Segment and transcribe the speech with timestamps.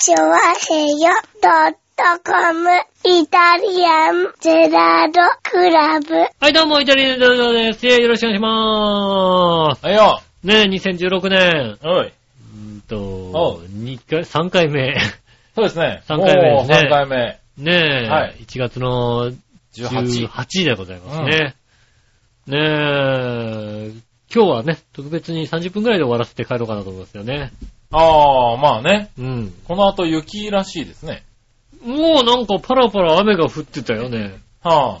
[0.00, 1.10] チョワヘヨ
[1.42, 2.70] ドットコム
[3.04, 6.14] イタリアンゼラードクラブ。
[6.38, 7.84] はい、どうも、イタリアンジェラードです。
[7.84, 9.84] よろしくお願いしまーす。
[9.84, 10.20] はいよ。
[10.44, 11.78] ねえ、2016年。
[11.82, 12.06] おい。
[12.06, 12.82] うーん
[13.34, 14.96] おと、2回、3回目。
[15.56, 16.04] そうですね。
[16.06, 17.16] 三回目ですねおー三回目。
[17.56, 19.32] ねえ、はい1月の
[19.74, 20.28] 18。
[20.28, 21.56] 18でございますね。
[22.46, 23.90] ねえ、
[24.32, 27.50] 今日はね、特別に30分くらいで終わらせて帰ろうかなと思いますよね。
[27.90, 29.10] ああ、まあね。
[29.18, 29.54] うん。
[29.66, 31.22] この後雪らしいですね。
[31.84, 34.38] もうなんかパラパラ雨が降ってたよね。
[34.62, 35.00] は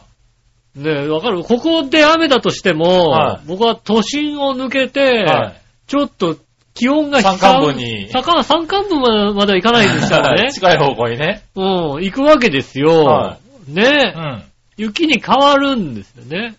[0.74, 1.42] ねえ、わかる？
[1.42, 5.32] ここで雨だとしても、はい僕は都心を抜けて、あ。
[5.32, 5.60] はい。
[5.86, 6.36] ちょっと
[6.74, 10.52] 気温が山間部に坂山間部までまでは行かないでしたらね。
[10.54, 11.42] 近い方向にね。
[11.56, 11.64] うん、
[12.04, 13.04] 行くわけですよ。
[13.04, 14.42] はねえ、うん。
[14.76, 16.54] 雪に変わるんですよね。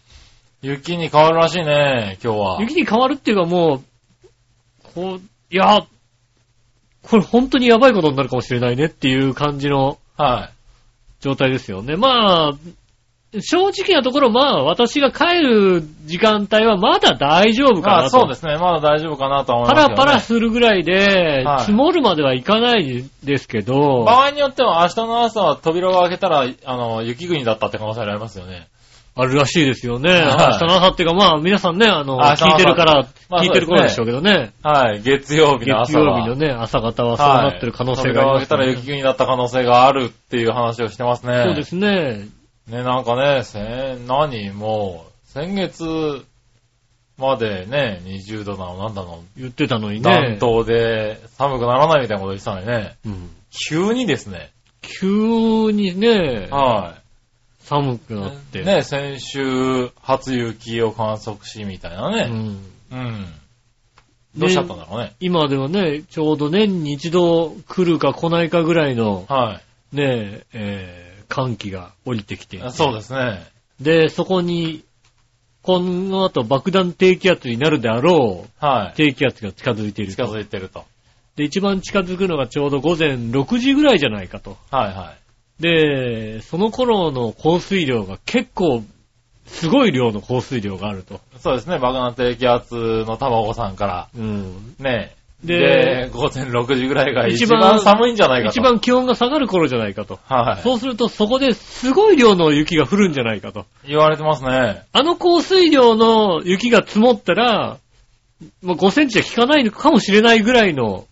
[0.61, 2.57] 雪に変わるらしいね、今日は。
[2.59, 3.81] 雪に変わるっていうかもう、
[4.93, 5.79] こう、いや、
[7.09, 10.51] これ本当にやばいことになるかもしれないねっていう感じのは
[11.19, 11.95] 状態ですよね。
[11.95, 12.53] まあ、
[13.41, 17.81] 正直なところ、まあ、私が帰る時間帯はまだ大丈夫い。
[17.81, 18.01] かなと。
[18.01, 18.57] まあそうですね。
[18.57, 19.97] まだ大丈夫かなとは思いパますけど、ね。
[19.97, 28.67] ラパラするぐらいで、はい積もるまではいかないですけど、場合によっては明日の朝は扉を開けたら、あの、雪国だったって可能性ありますよね。
[29.21, 30.11] あるらしいですよね。
[30.11, 34.53] はい明日の朝っていうか、まあ皆さんね、あの、聞いてるから、まあ聞いてる頃でしょうけどね。
[34.63, 35.01] はい。
[35.01, 36.19] 月曜日の月朝は。
[36.19, 41.43] 曜日のね、朝方はそうなってる可能性があります、扉を開けたら雪国だった可能性があるっていう話をしてますね。
[41.45, 42.27] そうですね。
[42.67, 46.23] ね、なんかね、せ何もう、先月
[47.17, 50.37] までね、20度なの、なんだの、言ってたのに暖ね。
[50.39, 56.98] 冬で寒くならないみたいなこと言ってたのにね、うん急にですね、急にね、は
[57.69, 58.37] 寒くなっい。
[58.51, 58.63] て。
[58.63, 62.27] ね、先週、初雪を観測しみたいなね。
[62.29, 62.63] うん。
[62.91, 63.25] うん。
[64.35, 65.13] どうしちゃったんだろうね。
[65.19, 69.61] 今ではね、ちょうど年に一度来るか来ないかぐらいの、は
[69.93, 72.59] ね、えー寒気が降りてきて。
[72.71, 73.47] そうですね。
[73.79, 74.83] で、そこに、
[75.61, 78.93] この後爆弾低気圧になるであろうはい。
[78.95, 80.33] 低気圧が近づいている近と。
[80.33, 80.85] づいてると。
[81.35, 84.57] で、一番近づくのがちょうど午前6時ぐらいじゃないかと。
[84.71, 85.28] はいはい。
[85.59, 88.83] で、その頃の降水量が結構、
[89.45, 91.19] すごい量の降水量があると。
[91.39, 94.75] そうですね、爆弾低気圧の卵さんから、うん。
[94.79, 98.59] ね、でで、午前6時ぐらいが一一番番寒いんじゃないかと。
[98.59, 100.19] 一番気温が下がる頃じゃないかと。
[100.27, 100.61] はい。
[100.61, 103.65] そうするとそこですごい量の雪が降るんじゃないかと。
[103.87, 104.83] 言われてますね。
[104.91, 107.77] あの降水量の雪が積もったら、
[108.61, 111.05] もう5センチは効かないのかもしれないぐらいの、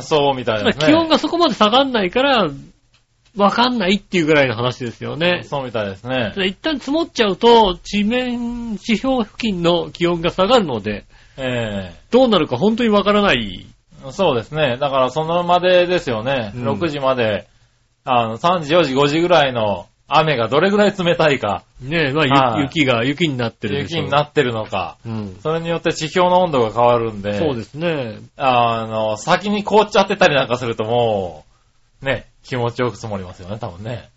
[0.00, 0.86] そうみたいですね。
[0.86, 2.48] 気温がそこまで下がんないから、
[3.36, 5.42] わかんないっていうぐらいの話ですよね。
[5.44, 6.32] そうみたいですね。
[6.46, 11.04] 一旦積もっちゃうと、地面、地表付近の気温が下がるので、
[11.38, 13.66] えどうなるか本当にわからない。
[14.06, 14.76] えそうですね。
[14.78, 16.52] だからそのまでですよね。
[16.54, 17.46] うん6時まで、
[18.04, 25.36] あの、3時、4時、5時ぐらいの雨がどれぐらい冷たいか、ねえ、まあ、ゆはい雪が雪になってるでしょ雪になってるのか、うん。
[25.42, 28.18] それによって地表の温度が変わるんで、そうですね。
[28.36, 31.44] あの、先に凍っちゃってたりなんかするとも
[32.02, 34.10] う、ね、気持ちよく積もりますよね、多分ね。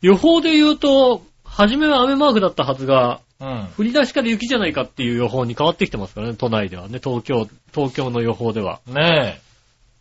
[0.00, 3.68] 予報で言うと、初めは雨マークだったはずが、うん。
[3.76, 8.80] 降り出しから雪じゃないかっていう予報に変わってきてますからね、都内ではね、東京、東京の予報では。
[8.86, 9.52] ねえ。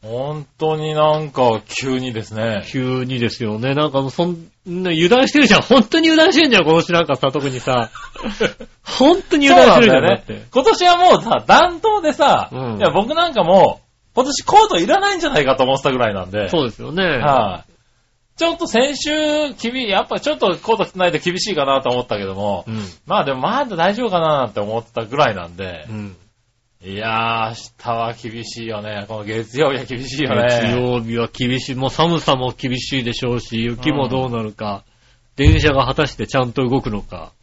[0.03, 2.63] 本当になんか急にですね。
[2.67, 3.75] 急にですよね。
[3.75, 5.61] なんかもうそんな油断してるじゃん。
[5.61, 7.91] 本当に油断してんじゃん、この人なんかさ、特にさ。
[8.83, 10.41] 本当に油断してるじゃん、だって。
[10.51, 13.81] 今年はもうさ、暖冬でさ、うんいや僕なんかも
[14.13, 16.49] う、今年コートいらないんじゃないかと思ってたぐらいなんで。
[16.49, 17.03] そうですよね。
[17.03, 17.71] はい、
[18.37, 22.83] ちょっと先週、厳やっぱちょっとコート着てないと厳しいかなと思ったけども、うん。
[23.05, 26.17] まあでもまだ大丈夫かなって思ってたぐらいなんでう、ん。
[26.83, 29.05] いやー、明日は厳しいよね。
[29.07, 30.47] この月曜日は厳しいよね。
[30.49, 31.75] 月曜日は厳しい。
[31.75, 34.83] もう寒さも厳しいでしょうし、雪もどうなるか。
[35.35, 37.33] 電車が果たしてちゃんと動くのか。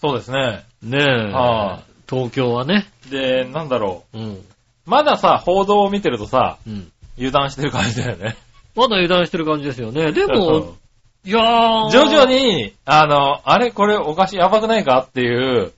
[0.00, 0.64] そうですね。
[0.82, 1.32] ねえ。
[1.32, 2.88] は東京はね。
[3.08, 4.44] で、なんだろうん。
[4.88, 4.90] う。
[4.90, 6.90] まださ、報道を見てるとさ、うん。
[7.16, 8.36] 油断してる感じだよね。
[8.74, 10.12] まだ油断してる感じですよね。
[10.12, 10.76] でうんも、
[11.24, 11.90] いやー。
[11.90, 15.72] 徐々に、あの、あれこれおかしい、やばくないかっていう、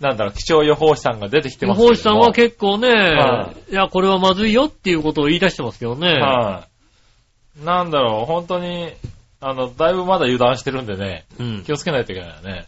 [0.00, 6.12] なんだろう、気象予報士さんが出てきて予ますけども報士さんは結構ね、はいや、これはまずいよっていうことを言い出してますよね。
[6.12, 6.66] は
[7.60, 7.64] い。
[7.64, 8.92] なんだろう、本当に、
[9.40, 12.66] あの、だいぶまだ油断してるんでね、うん気をつけないといけないよね。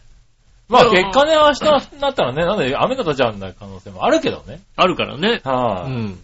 [0.71, 4.61] まあ結果ね、明日になったらね、なんで雨方ちゃうんだ可能性もあるけどね。
[4.77, 5.41] あるからね。
[5.43, 6.17] うはい、ん。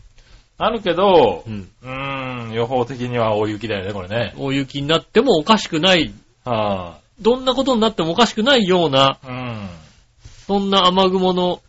[0.58, 1.70] あるけどう、ん。
[1.84, 4.34] うーん、予報的には大雪だよね、これね。
[4.38, 6.14] 大雪になってもおかしくない、
[6.46, 9.70] はどんなことになってもおかしくないような、い、うん。
[10.48, 11.62] そんな雨雲の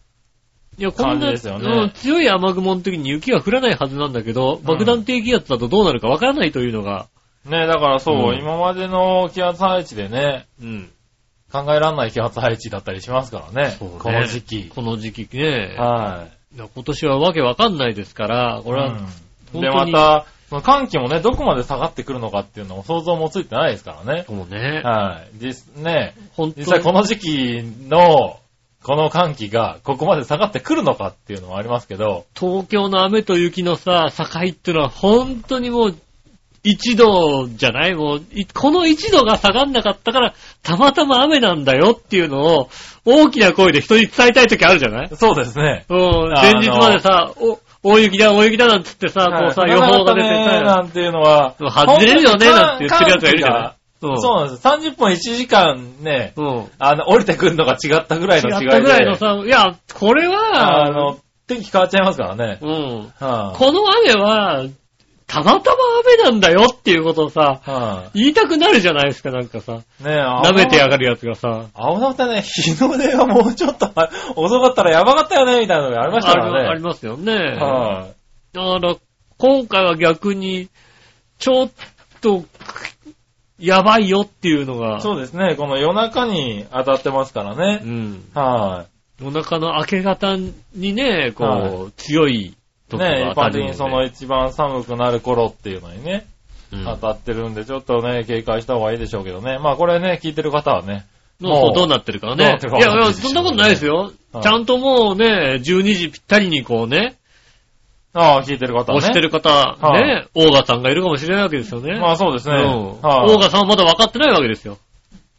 [0.78, 7.08] いや、こんな、感じですよねうん強い雨雲の時に雪が降らないはずなんだけど、爆弾低気圧だとどうなるかわからないというのが、
[7.44, 10.90] ねだからそう、うん今までの気圧配置でね、うん。
[11.50, 13.76] 考えられない気圧配置だったりしますからね。
[13.78, 14.68] そうねこの時期。
[14.68, 15.76] この時期ね。
[15.78, 18.64] はいや今年はわけわかんないですから、い。
[18.64, 24.24] これは、うんで、また、その寒気もね、どこまで下がってくるのかっていうのも想像もついてないですからね。
[24.26, 24.80] そうね。
[24.82, 25.38] はい。
[25.38, 28.38] 実、ね、本当実際この時期の、
[28.82, 35.96] この寒気がここまで下がってくるのかっていうのもありますけど、東京の雨と雪のさ、境ってのは本当にもう、
[36.70, 42.70] 一度じゃないもう、いこの一度が下がんなかったから、たまたま雨なんだよっていうのを、
[43.04, 45.08] 大きな声で人に伝えたい時あるじゃない？
[45.16, 45.84] そうですね。
[45.88, 53.62] うん、前日までさ、お、大雪だ、大雪だなんつってさ、こうさ、はい予報が出てさ、なんていうのは、外れるよねなんて言ってるやつがいるじゃない？
[54.00, 54.68] 寒気がそうなんです。
[54.68, 56.64] 30分1時間ね、うん。
[56.78, 58.66] あの、降りてくるのが違ったぐらいの違いで。
[58.66, 61.18] 違ったぐらいのさ、いや、これは、あの、
[61.48, 62.58] 天気変わっちゃいますからね。
[62.60, 62.70] うん。
[63.18, 64.62] はいこの雨は、
[65.28, 69.74] たまたま雨なんだよっていうことをさ、は言いたくなるじゃないですか、なんかさ。
[69.74, 71.66] いねえ、舐めてやがるやつがさ。
[71.74, 73.92] 青菜ってね、日の出がもうちょっと
[74.36, 76.58] 遅かったらやばかったよね、みたいなのがありましたからね。
[76.60, 77.34] ありありますよね。
[77.34, 78.56] はい。
[78.56, 78.96] だから、
[79.36, 80.70] 今回は逆に、
[81.38, 81.70] ちょっ
[82.22, 82.44] と、
[83.60, 87.76] やばいよっていうのが、そうですね、この夜中に当たってますからうね。
[87.84, 88.22] ん。
[88.34, 88.86] は
[89.22, 92.57] お腹の明け方にね、こう、は強いい。
[92.88, 96.26] 時ね一般的にその一番寒くなる頃っていうのにね、
[96.72, 99.58] うん当たってるんで、ちょっとね、警戒した方がいいでしょうけどね。
[99.58, 101.06] まあこれね、聞いてる方はね、
[101.40, 104.12] どうもうどうなってるかねいやいや、そんなことないですよ。
[104.32, 107.16] はいちゃんともうね、12時ぴったりにこうね、
[108.12, 109.06] ああ、聞いてる方はね。
[109.06, 111.98] 押してる方、はいね、オーガさんがいるかもしれないわけですよね。
[111.98, 112.56] まあそうですね。
[112.56, 113.00] うん。
[113.00, 114.76] はいオーガさんはまだ分かってないわけですよ。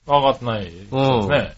[0.07, 1.53] 分かってないですね。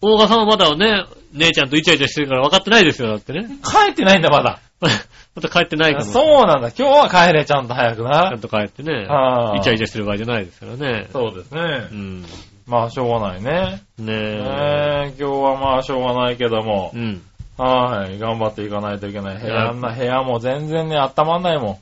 [0.00, 3.48] オーガさんはまだね、姉ちゃんとイチャイチャしてるから分かってないですよ、だってね。
[3.62, 4.60] 帰ってないんだ、まだ。
[5.34, 6.04] また帰ってないかも。
[6.04, 6.68] そうなんだ。
[6.68, 8.08] 今日は帰れ、ちゃんと早くちゃ。
[8.08, 9.54] なんと帰ってねは。
[9.56, 11.08] いイチャイチャしてる場合じゃないですからね。
[11.12, 11.60] そうですね
[11.90, 11.94] う。
[11.94, 12.24] ん。
[12.66, 13.82] まあ、しょうがないね。
[13.98, 15.12] ねねえ。
[15.12, 16.98] え、今日はまあ、しょうがないけどもう。
[16.98, 17.22] ん。
[17.56, 18.18] はい。
[18.18, 19.38] 頑張っていかないといけない。
[19.38, 21.78] 部屋な、部屋も全然ね、温まんないもん。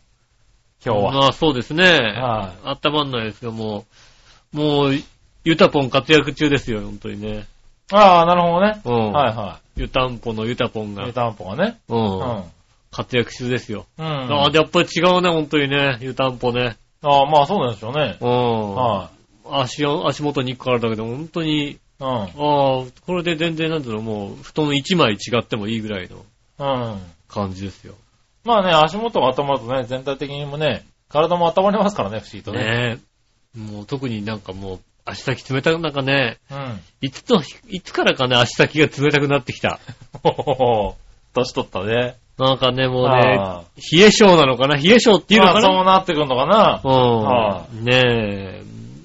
[0.85, 1.13] 今日は。
[1.13, 1.85] まあそうですね。
[1.85, 3.85] はあったまんないですよ、も
[4.55, 4.57] う。
[4.57, 4.95] もう、
[5.45, 7.47] ゆたぽん活躍中ですよ、本当にね。
[7.93, 8.81] ああ、なるほどね。
[8.85, 9.13] うん。
[9.13, 10.95] はいはゆたんぽのゆたぽんい。
[10.95, 11.13] が湯。
[11.13, 11.79] たんぽがね。
[11.89, 11.95] う。
[11.95, 12.45] うんん。
[12.93, 13.87] 活躍中ですよ。
[13.99, 14.07] うん。
[14.07, 15.99] ああ、やっぱり違うね、本当にね。
[16.01, 16.77] ゆたんぽね。
[17.03, 18.19] ああ、まあそうなんでしょうね。
[18.21, 18.75] うん。
[18.75, 19.11] は
[19.51, 21.79] 足を、足元に行くからだけど、本当に、い。
[21.99, 22.07] うん。
[22.07, 22.87] ああ、こ
[23.17, 26.25] れで全然なんていうの、もう、布団一枚違ってもいいぐらいの
[26.59, 27.01] うん。
[27.29, 27.95] 感じですよ。
[28.45, 32.65] まあね、足元が温まるとね、全体的にもね、体も温まりますからね、不思議とね。
[32.65, 32.99] ね
[33.57, 33.59] え。
[33.59, 36.81] もう特になんかもう、足先冷たくなんかね、うん。
[37.01, 39.81] いつと、いつからかね、足先が冷たくなってきた。
[40.23, 40.97] ほほほ。
[41.35, 42.17] 年取ったね。
[42.39, 43.63] なんかね、もうね、あ
[43.93, 44.77] 冷え性なのかな？
[44.77, 46.81] 冷え性っていうのまあそかなうなってくるのかな？
[46.83, 47.85] はうん。
[47.85, 48.63] ねえ。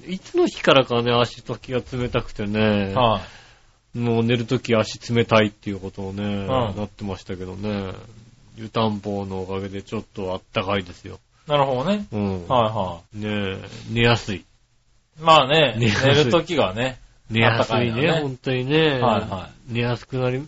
[0.08, 3.20] いつの日からかね、足先が冷たくてね、は
[3.94, 3.98] い。
[3.98, 7.92] もう寝るとき足冷たいっていうことをね、んなってましたけどね。
[8.56, 11.18] 湯たんぽのおかげでちょっとあったかいですよ。
[11.46, 12.06] なるほどね。
[12.10, 12.48] うん。
[12.48, 14.36] はいはねえ、寝やすい。
[14.38, 14.44] い。
[15.20, 16.98] まあね、寝るときがね。
[17.30, 18.92] 寝やすいね、いのね本当にね。
[18.92, 20.42] はいは寝やすくなり、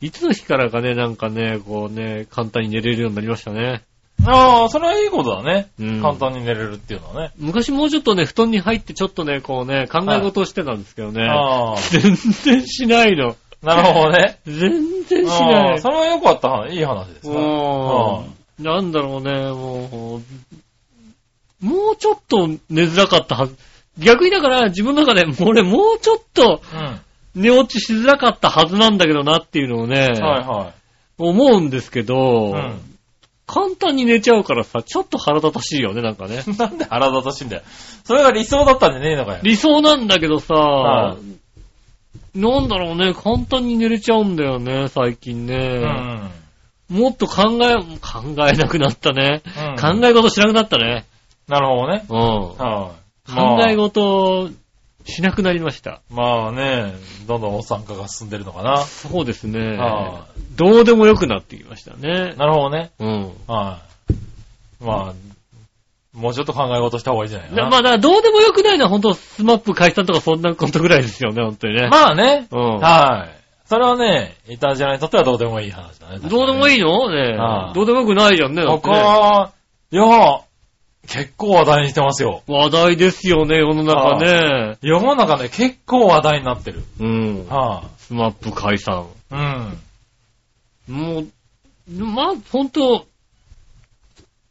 [0.00, 3.82] いつの日からかね、なんかね、こうね、簡単に寝れるようになりましたね。
[4.26, 5.68] ああ、それはいいことだね。
[5.78, 7.32] うん簡単に寝れるっていうのはね。
[7.36, 11.24] 昔もうちょっとね、布団に入ってちょっとね、こうね、考え事をしてたんですけどね。
[11.24, 13.36] ああ、全然しないの。
[13.62, 14.38] なるほどね。
[14.46, 15.74] 全然しあない。
[15.74, 16.72] あそれはよかった。
[16.72, 17.34] いい話ですね。
[17.36, 18.64] うん。
[18.64, 20.20] なんだろうね、も
[21.62, 23.56] う、もうちょっと寝づらかったはず。
[23.98, 27.00] 逆にだから自分の中で、俺もうちょっとうん。
[27.34, 30.72] 寝落ちしづらかったはずなんだけどなっていうのをね、はいは
[31.18, 32.80] 思うんですけど、うん
[33.50, 36.44] 簡単に寝ちゃうからさ、ちょっと腹立たしいよね、なんかね。
[36.46, 36.50] い。
[36.58, 37.62] なんで腹立たしいんだよ。
[38.04, 39.38] それが理想だったんじゃねえのかよ。
[39.42, 41.16] 理想なんだけどさ、は
[42.34, 45.78] なんだろうね、簡単に寝れちゃうんだよね、最近うね。
[45.78, 46.30] ん。
[46.90, 49.42] もっと考え、考えなくなったね。
[49.56, 51.06] うん考え事しなくなったね。
[51.48, 52.04] なるほどね。
[52.06, 52.18] うん。
[52.18, 52.92] は
[53.28, 53.32] い。
[53.32, 54.50] 考えまあ事
[55.08, 56.02] しなくなりました。
[56.10, 56.94] まあね、
[57.26, 58.82] どんどん温暖化が進んでるのかな。
[58.82, 60.26] そうですねは。
[60.54, 62.34] どうでもよくなってきましたね。
[62.36, 62.90] なるほどね。
[62.98, 63.32] うん。
[63.46, 63.80] は
[64.80, 64.84] い。
[64.84, 65.14] まあ、
[66.12, 67.62] もうちょっと考え事した方がいいんじゃないかな。
[67.64, 71.88] だまあ、だからどうでもよくないのは本当スマップ解散とかそんなことぐらいですよね、本当にね。
[71.88, 72.46] まあね。
[72.50, 72.78] うん。
[72.78, 73.38] はい。
[73.64, 76.18] それはね、イタジェラにとってはどうでもいい話だね。
[76.20, 76.78] どうでもいい。
[76.78, 77.10] いの？
[77.10, 78.64] ねはいどうでもよくないじゃんね。
[78.64, 80.40] だっていや、
[81.08, 82.42] 結構話題にしてますよ。
[82.46, 84.76] 話題ですよね、世の中ね。
[84.82, 86.84] 世の中ね、結構話題になってる。
[87.00, 87.46] うん。
[87.48, 89.06] はスマップ解散。
[89.32, 89.34] い。
[89.34, 90.94] うん。
[90.94, 91.26] もう、
[91.90, 93.06] まあ、ほんと、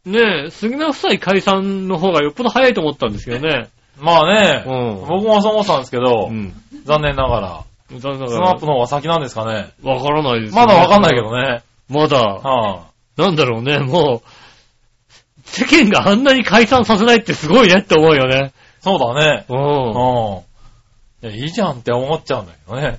[0.04, 3.68] ねえ、杉村夫妻解散の方がよっぽど早いと思ったんですけどね。
[4.00, 6.52] まあね、うん僕もそう思ったんですけど、うん。
[6.84, 7.48] 残念ながら、
[7.90, 9.70] だかスマップの方が先なんですかね。
[9.82, 11.36] ら、わからないです、まだわかんないけど。
[11.36, 11.62] ね。
[11.88, 12.82] まだ、は
[13.16, 14.28] なんだろうね、もう、
[15.50, 18.52] 世間があんなに解散させないってすごいねって思うよね。
[18.80, 19.44] そうだね。
[19.48, 19.54] う。
[19.54, 21.34] うんん。
[21.34, 22.98] いや、いいじゃんって思っちゃうんだけどね。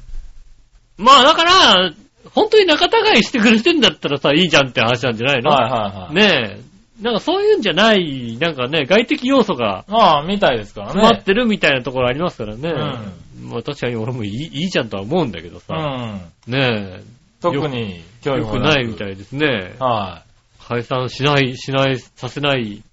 [0.97, 1.91] まあだから、
[2.33, 6.15] 本当に仲違いしてくれてんだったらさ、いいじゃんって話なんじゃないの、はいはいはい。
[6.15, 6.69] ねえ。
[7.01, 10.91] なんかそういうんじゃない、なんかね、外的要素がまあ、みたいですからね。
[10.91, 12.69] 詰まってるみたいなところありますからね。
[12.69, 15.73] うまあ確かに俺もいいいいじゃんとは思うんだけどうさ。
[15.75, 16.21] ん。
[16.47, 17.01] ね
[17.41, 19.75] 特に興味もなくないみたいですね。
[19.79, 20.28] はい。
[20.69, 22.83] 解散しない、しない、させない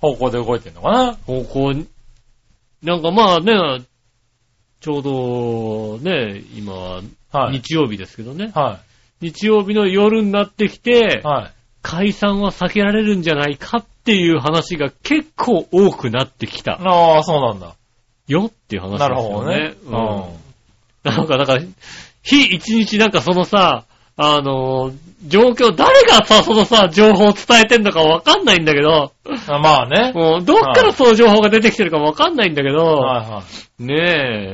[0.00, 1.12] 方向で動いてんのかな？
[1.26, 1.88] 方向に。
[2.84, 3.82] なんかまあね、
[4.80, 7.02] ちょうどね、今は
[7.32, 7.60] はい。
[7.60, 8.52] 日曜日ですけどね。
[8.54, 8.78] は
[9.20, 11.52] 日曜日の夜になってきてい。、はい。
[11.82, 17.74] 解散は避けられるんじゃないかっていう話が結構多くなってきたああ、そうなんだ。
[18.28, 19.58] よっていう話ですなよね。
[19.58, 20.34] るほどね。
[21.04, 21.16] うん。
[21.16, 21.62] なんか、だから、
[22.22, 23.84] 日一日なんかそのさ、
[24.22, 24.92] あの、
[25.26, 29.12] 状況、誰がさ、そのさ、情報を伝えてんのかわかんないんだけど、
[29.48, 30.12] あまあね。
[30.12, 33.42] もう、どっからその情報が出てきてるかわかんないんだけど、はいは
[33.80, 33.82] い。
[33.82, 33.94] ね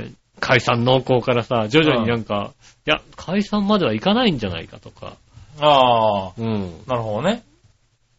[0.07, 2.53] え、解散濃厚からさ、徐々になんか、
[2.87, 5.15] いや、解散まではいかないんじゃないかとか、
[5.61, 6.71] ああ、うん。
[6.87, 7.43] なるほどね。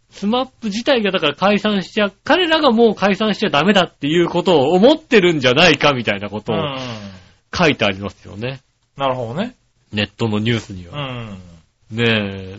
[0.10, 6.78] スマップ自体がだから解散しちゃ、彼らがもう解散しちゃダメだっていうことを思ってるんじゃないかみたいなことをうん。
[7.56, 8.60] 書いてありますよね。
[8.98, 9.56] なるほどね。
[9.94, 11.02] ネットのニュースにうは。
[11.06, 11.38] ん。
[11.92, 12.58] ねえ、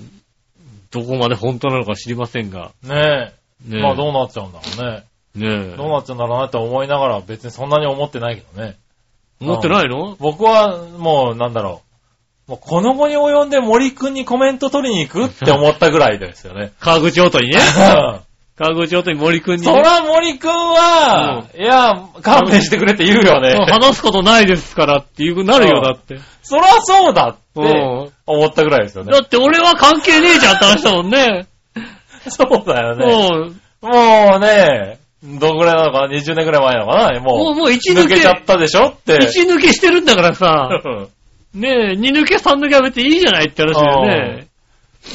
[0.90, 2.72] どこまで本当なのか知りませんが。
[2.82, 3.32] ね
[3.66, 3.70] え。
[3.70, 3.82] ねえ。
[3.82, 5.04] まあどうなっちゃうんだろうね。
[5.34, 5.76] ねえ。
[5.76, 8.76] どうなっちゃうんだろうなって思いながら別にそんなに思ってないけどね。
[9.40, 10.16] 思ってないの？
[10.18, 11.82] 僕はもうなんだろ
[12.48, 12.50] う。
[12.52, 16.72] もうこの後に及んで森くんにコメント取りに行くって思ったぐらいですよね。
[16.80, 17.58] 川口音にね。
[18.58, 19.72] そ川口音に森くんに、ね。
[19.72, 23.54] ら森くんは、いや、勘弁してくれって言うよね。
[23.54, 26.18] 話すことないですからっていう、なるよ、だって。
[26.42, 29.20] そらそうだってうん思ったぐらいですよねだ。
[29.20, 31.46] って俺は関係ねえじゃんって話だもんね。
[32.28, 33.04] そうだよね。
[33.04, 37.20] うんもうね、どんぐらいなのかな ?20 年ぐらい前なのかな？
[37.20, 39.18] もう、もう、もう一抜け抜けちゃ、ったでしょって。
[39.22, 41.08] 一抜けしてるんだからさ、うん
[41.54, 44.48] ねえ、二抜け三抜けは別にいいじゃないって話だよね。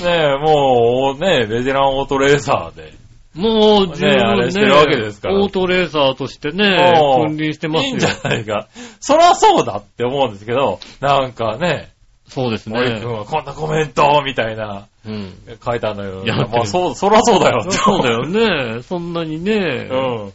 [0.02, 2.94] ねえ、もう、ねベテランオートレーサーで。
[3.34, 6.94] もう、十ねあ分ねれしてるわけですからオートレーサーとしてね、
[7.26, 8.06] 君臨してますよいいんじ。
[8.06, 8.68] ゃないか。
[9.00, 11.94] そらそうだって思うんですけど、なんかね、
[12.28, 13.06] そうです森くんね。
[13.06, 15.34] はこんなコメントみたいな、うん。
[15.64, 17.66] 書いたんだけど、いやまあそう、そらそうだよ。
[17.70, 18.28] そうだよ
[18.76, 18.82] ね。
[18.84, 19.96] そんなにね、う
[20.28, 20.34] ん。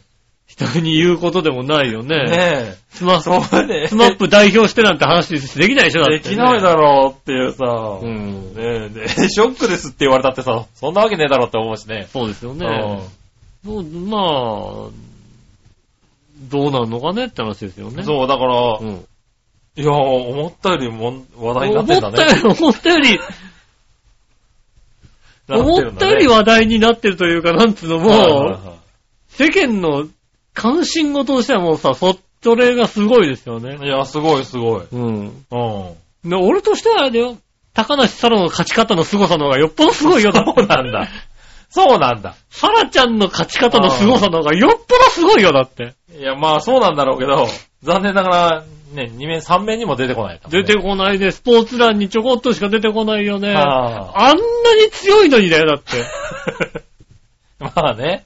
[0.49, 2.23] 人に言うことでもないよね。
[2.25, 3.21] ねスマえ。
[3.21, 3.87] そうね。
[3.87, 6.19] スマップ代表してなんて話できないでしょ、だって、ね。
[6.19, 7.65] できないだろうっていうさ、
[8.01, 8.55] うん。
[8.55, 12.07] ねえ、で、 ショックですって言われたってさ、そんなわけねえだろうって思うしね。
[12.11, 12.65] そうですよね。
[12.65, 13.19] うん
[13.63, 14.21] そうまあ、
[16.49, 18.03] どうなんのかねって話ですよね。
[18.03, 19.05] そう、だから、うん。
[19.75, 22.23] いや、思ったよりも話題になっ思てんだね。
[22.23, 23.19] ったより、思ったより、
[25.49, 28.79] 思ったより話題になってるというか、なんつうのも、
[29.27, 30.07] 世間の
[30.59, 33.77] 関心事としてはもうさ、そっちれがすごいですよね。
[33.81, 34.87] いや、すごいすごい。
[34.91, 35.45] うん。
[35.51, 36.29] うん。
[36.29, 37.37] で俺としてはあれだよ。
[37.73, 40.31] 高梨沙羅の勝ち方の凄さの方がよっぽどすごいよ。
[40.33, 41.07] そうなんだ。
[41.69, 42.35] そうなんだ。
[42.49, 45.93] 沙羅ちゃんの勝ち方の凄さの方がよっぽどすごいよ、だって。
[46.17, 47.47] いや、まあそうなんだろうけど、
[47.83, 48.63] 残念ながら、
[48.93, 53.53] ね、2面、3面にも出てこない、出てこないで、スポーツ欄にちょこっとしか出てこないよね。
[53.53, 56.83] ああんなに強いのにだよ、だって。
[57.59, 58.25] まあね。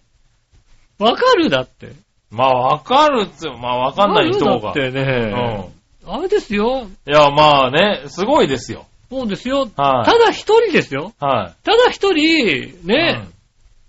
[0.98, 1.92] わかるだって。
[2.34, 4.72] まあわかるっつう、まあわかんない人が。
[4.72, 5.02] ってうね。
[5.02, 5.66] ん。
[6.06, 6.88] あれですよ。
[7.08, 8.86] いや、まあね、すごいですよ。
[9.10, 9.70] そうですよ。
[9.78, 10.06] はい。
[10.06, 11.14] ただ一人ですよ。
[11.20, 11.66] はい。
[11.66, 13.28] ただ一人、ね、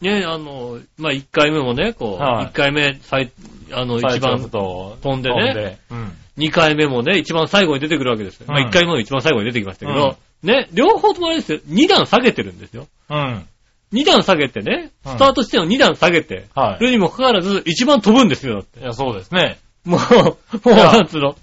[0.03, 3.33] ね、あの、まあ、一回目もね、こう、一、はい回目、最、
[3.73, 4.01] あの、うん。
[4.01, 5.79] 一番、と飛んでね飛んで。
[5.91, 6.13] うん。
[6.37, 8.47] 二回目もね、一番最後に出てくるわけですよ。
[8.49, 11.61] まあ、うん一回目も一番最後に出てきましたけど、ね、両方ともあれですよ。
[11.65, 12.87] 二段下げてるんですよ。
[13.09, 13.47] うん。
[13.95, 18.81] 二段下げてね、うんスタート地点を二段下げて、はいるにもかかわらず、一番飛ぶんですよ、だって。
[18.81, 19.59] いや、そうですね。
[19.85, 20.37] もう、も
[20.67, 21.37] う、なんつうの？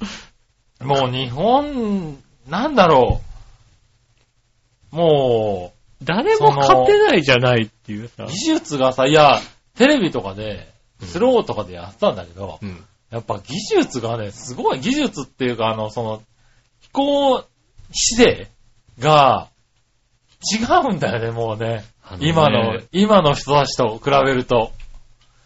[0.82, 2.18] もう日本、
[2.48, 3.22] なんだろ
[4.92, 4.96] う。
[4.96, 8.28] も誰も勝てないじゃないっていうさう、。
[8.28, 9.40] 技術がさ、いや、
[9.78, 12.84] テレビとかで、スローとかでやってたんだけど、うん。
[13.12, 16.22] やっぱ技術がね、すごい技術っていうか、あの、その、
[16.82, 17.46] 飛行
[17.94, 18.48] 姿勢
[19.00, 19.48] が
[20.52, 21.86] 違うんだよね、もうね。
[22.12, 24.72] あのね今の、今の人たちと比べると。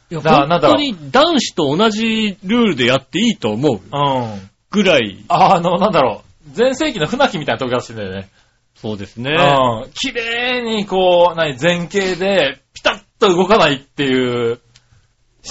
[0.10, 4.50] いや、だなんだろう本当に男子と同じルールでやっていいと思ううん。
[4.72, 5.24] ぐらい。
[5.28, 6.58] あの、なんだろう。
[6.58, 8.30] 前世紀の船木みたいな時がしてんだよね。
[8.76, 9.32] そうですね。
[9.32, 9.92] うん。
[9.92, 14.60] 綺麗にこう、何、前傾で、ピタッと動かないっていう、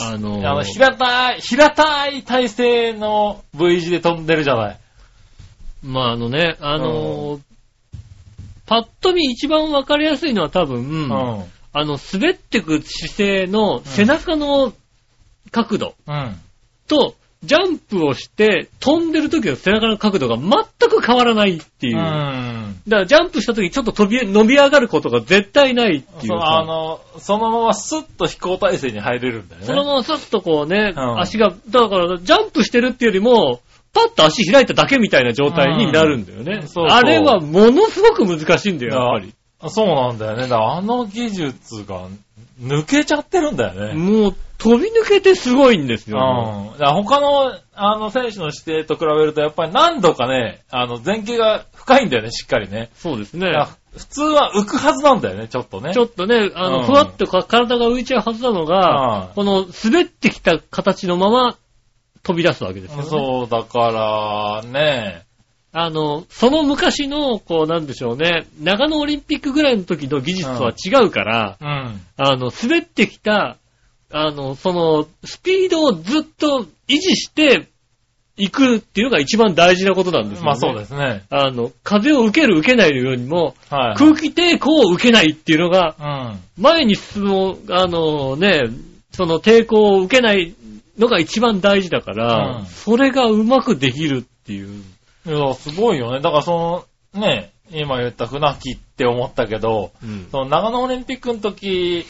[0.01, 4.81] あのーあの、平たい、平たい体勢の V 字で飛んでるじゃない。
[5.85, 7.41] まああのね、あのー
[8.67, 11.13] パッと見一番わかりやすいのは多分、うん。
[11.73, 14.73] あの、滑ってく姿勢の背中の
[15.51, 16.37] 角度うん。
[16.87, 21.99] と、ジャンプをして飛んでる時の背中の角度が全く変わらないっていうう。
[21.99, 22.85] だかん。
[22.89, 29.67] らジャンプした時ちょっと飛び、伸び上がることが絶対ないっていうそあの、そのままスッと飛行体勢に入れるんだよね。
[29.67, 33.61] そのままスッとこうね、うん足が、だからジャンプしてるっていうよりも、
[33.95, 36.61] パッと足開いただけみたいな状態になるんだよね。
[36.63, 39.35] うんそうあれはものすごく難しいんだよ、やっぱり。
[39.71, 40.43] そうなんだよね。
[40.43, 42.09] だからあの技術が
[42.61, 43.95] 抜けちゃってるんだよね。
[43.95, 46.19] もう飛び抜けてすごいんですうん。
[46.19, 46.75] よ。
[46.79, 52.91] だ他の、あの、選手の指定と比べると、やっぱり何度かね、あの、前傾が深いんだよね、しっかりね。
[52.95, 53.53] そうですね
[53.97, 55.93] 普通は浮くはずなんだよね、ちょっとね。
[55.93, 61.57] ちょっとね、あの、うんふわっとか体が浮いちゃうはずなのが、うんこの滑ってきた形のまま
[62.25, 63.05] 飛び出すわけですよ、ね。
[63.05, 65.23] そう、だから、ね、
[65.77, 72.01] あの、その昔の、こうなんでしょうね、長野オリンピックぐらいの時の技術とは違うから、うん。
[72.17, 73.57] あの、滑ってきた、
[74.13, 77.67] あの、その、スピードをずっと維持して
[78.37, 80.47] いくっていうのが一番大事なことなんですよね。
[80.47, 81.25] まあそうですね。
[81.29, 83.97] あの、風を受ける受けないのようにも、はい。
[83.97, 86.63] 空気抵抗を受けないっていうのが、うん。
[86.63, 88.63] 前に進む、あのね、
[89.11, 90.55] その抵抗を受けない
[90.99, 94.83] のが一番大事だから、うんそれがうまくできるっていう。
[95.27, 96.21] いや、すごいよね。
[96.21, 102.05] だからその、ね、今言った船木って思ったけど、うんその長野オリンピックの時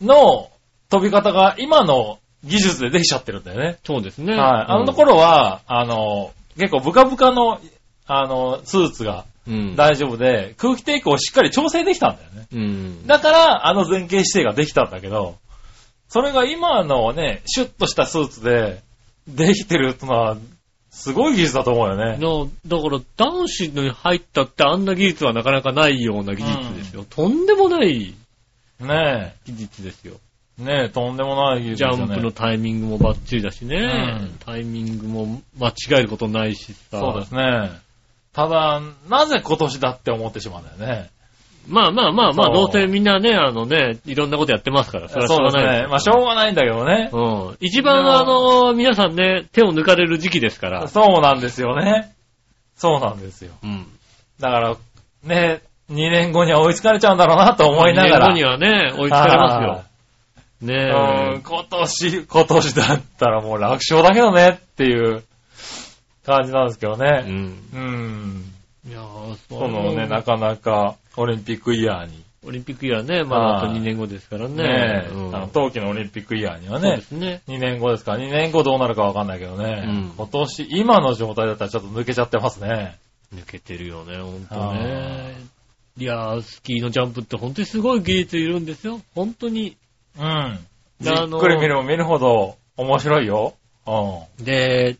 [0.00, 0.50] の
[0.88, 3.78] 飛び方が今の技術でできちゃってるんだよね。
[3.84, 4.34] そうですね。
[4.34, 4.66] はい。
[4.68, 7.60] あの頃は、あの、結構ブカブカの、
[8.06, 12.46] あの、スーツがうん、大丈夫で、空気抵抗をしっかり調整できたんだよね。
[12.52, 13.06] うん。
[13.06, 15.36] だから、あの前傾姿勢ができたんだけど、
[16.08, 18.82] それが今のね、シュッとしたスーツで、
[19.26, 20.36] できてるってのは、
[20.90, 22.16] すごい技術だと思うよね。
[22.18, 27.04] のだから、男子に入ったってあんな技術はなかなかないような技術ですよ。
[27.08, 28.14] とんでもない
[28.80, 30.14] ね技術ですよ。
[30.60, 32.02] え、ねえ、とんでもない技術ジだね。
[32.04, 33.76] ャンプのタイミングもバッチリだしね。
[33.76, 37.00] うんタイミングも間違えることないしさ。
[37.00, 37.70] そうですね。
[38.32, 41.10] ただ、なぜ今年だって思ってしまうんだよね。
[41.66, 45.86] まあまあまあまあ、どうせみんなね、あのね、いろんなことやってますから、それはしょうがないそうですね。
[45.88, 47.10] まあ、しょうがないんだけどね。
[47.12, 47.20] う
[47.52, 47.56] ん。
[47.60, 50.88] 一番あの、皆さんね、手を抜かれる時期ですから。
[50.88, 52.14] そうなんですよね。
[52.76, 53.52] そうなんですよ。
[53.62, 53.86] うん。
[54.40, 54.76] だから、
[55.24, 58.28] ね、2年後には追いつかれちゃうんだろうなと思いながら。
[58.28, 59.84] 二年後にはね、追いつかれますよ。
[60.60, 65.22] ねうん、今年、今年だったらもう楽勝だけどねっていう
[66.26, 66.96] 感じなんですけどえ。
[66.96, 67.30] うね。
[67.30, 67.58] ん。
[67.74, 68.44] うん。
[68.88, 72.24] いやーそこのね、なかなかオリンピックイヤーに。
[72.46, 74.54] オリンピックイヤーね、まだあとはい2年後ですからね。
[74.62, 77.42] ねうんあの冬季のオリンピックイヤーにはねそうで、すね。
[77.48, 82.96] 2年後ですから、2年後どうなるかわかんないけどね、うん今年、今の状態だったらちょっと抜けちゃってますね。
[83.34, 85.36] 抜けてるよね、ほんとあね。
[85.98, 89.00] いやー、スキーのジャンプって本当にすごい技術いるんですよ。
[89.14, 89.76] 本当に。
[90.18, 90.58] うん。
[91.00, 93.54] じっくり見れば見るほど面白いよ。
[93.86, 94.44] うん。
[94.44, 94.96] で、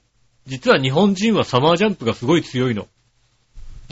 [0.47, 2.89] 実は日本人はサマージャンプがすごい強いの。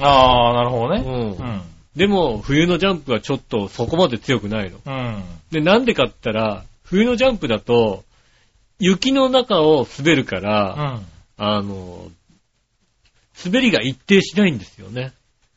[0.01, 1.03] ああ、なるほどね。
[1.05, 1.63] うんうん。
[1.95, 4.79] でも、冬のジャンプはちょっとそこまで強くないの。
[4.85, 5.25] うん。
[5.51, 8.05] で、なんでかって言ったら、冬のジャンプだと、
[8.79, 11.07] 雪の中を滑るかうら、ん。
[11.39, 12.09] あの、
[13.45, 15.13] 滑りが一定しないんですよね。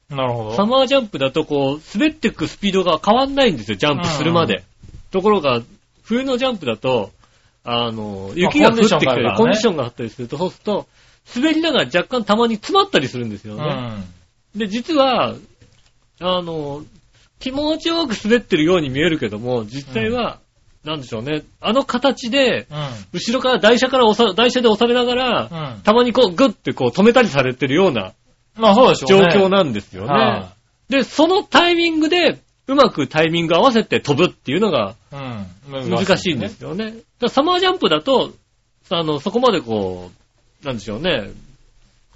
[0.09, 0.55] なるほど。
[0.55, 4.55] サマージャンプだとこう、滑っていくスピードが変わんないんですよ、ジャンプするまで。
[4.55, 4.63] うん
[5.11, 5.61] ところが、
[6.03, 7.11] 冬のジャンプだと、
[7.63, 10.87] あの、雪が降ってきたり、まあコンディションがあったりすると、そうすると、
[11.35, 13.63] 滑りながら若干たまに詰まったりするんですようね。
[13.63, 14.03] ん。
[14.55, 15.35] で、実は、
[16.19, 16.83] あの、
[17.39, 20.39] 気持ちよく滑ってるように見えるけども、実際は、
[20.83, 22.89] なんでしょうね、あの形で、うん。
[23.13, 25.81] 後ろから台車から押さ、台車で押されながら、うん。
[25.81, 28.13] たまにこう、グッてこう止めたりされてるような
[28.59, 29.29] まあそうでしょうね。
[29.33, 30.09] 状況なんですよね。
[30.09, 30.53] は
[30.89, 35.15] で、そのタイミングで、うまくタイミング合わせて飛ぶっていうのがい
[35.73, 35.89] うん。
[35.89, 36.85] 難しいんですよね。
[36.85, 38.31] だからサマージャンプだと、
[38.91, 40.11] あの、そこまでこ
[40.63, 41.31] う、なんでしょうね、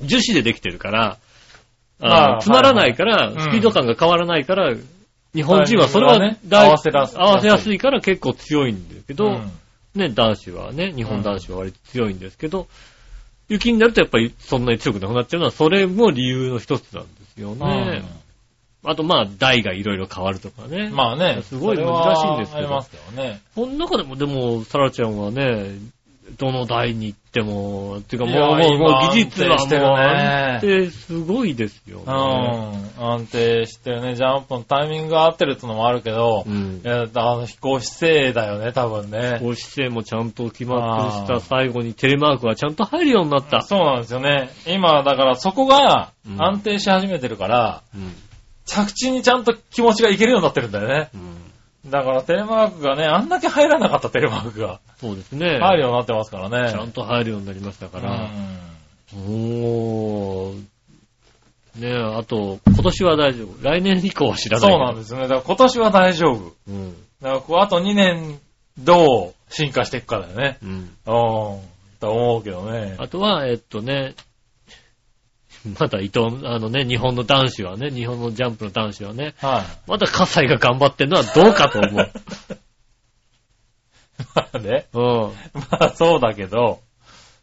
[0.01, 1.17] 樹脂でできてるから、
[2.03, 4.73] ああ詰まらないから、スピード感が変わらないから、
[5.33, 6.13] 日本人はそれは
[6.51, 9.51] 合わせやすい合わせやすいから結構強いんだけど、うん
[9.95, 12.67] ね、男子はね、日本男子は割と強いんですけど、
[13.47, 18.03] 雪になるとやっぱりそんなに強くなくなっちゃうのは、それも理由の一つなんですよね。
[18.85, 20.89] あとまあ、台がいろいろ変わるとかね。
[20.89, 21.41] まあね。
[21.43, 23.41] すごい難しいんですけどありますけどね。
[23.55, 25.77] この中でもでも、サラちゃんはね、
[26.37, 32.05] どの台に行っても、っていうかもいうやもう、もう今技術はもう安定すごいですようん。
[32.05, 32.91] ね。
[32.99, 34.15] 安定してるね。
[34.15, 36.87] ジャンプのタイミングが合ってるってのもあるけど、うんい。
[36.87, 39.39] や、あの飛行姿勢だよね、多分ね。
[39.41, 43.61] こう姿勢もちゃんと決まってした最後にテレマークがちゃんと入るようになった。
[43.61, 44.49] そうなんですよね。
[44.67, 48.13] 今、だからそこがうん安定し始めてるから、うん。
[48.65, 51.09] 着地にちゃんと気持ちがいけるようになってるんだよね。
[51.13, 51.42] うん
[51.85, 55.59] だからテレマークがね、あんだけ入らなかったテレマークがそうですね。
[55.59, 56.71] 入るようになってますからね。
[56.71, 58.11] ちゃんと入るようになりましたから。
[58.11, 58.73] うん
[59.15, 60.57] おー。
[61.75, 63.63] ねえ、あと、今年は大丈夫。
[63.63, 64.69] 来年以降は知らない。
[64.69, 65.23] そうなんですよね。
[65.23, 66.53] だから今年は大丈夫。
[66.67, 66.93] うん。
[67.21, 68.39] だからこうあと2年、
[68.77, 70.57] どう進化していくかだよね。
[70.63, 70.69] うん。
[70.71, 70.89] うん。
[71.05, 71.59] と
[72.01, 72.95] 思うけどね。
[72.99, 74.15] あとは、えっとね、
[75.79, 79.89] まだ伊藤、あのね、日本の男子はね、日本のジャンプの男子はね、はい。
[79.89, 82.11] まだ葛西が頑張ってんのはどうかと思う。
[84.35, 84.87] まあね。
[84.93, 85.01] うん。
[85.01, 85.31] ま
[85.79, 86.81] あそうだけど、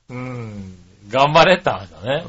[0.09, 0.77] うん。
[1.09, 2.25] 頑張れって話だね。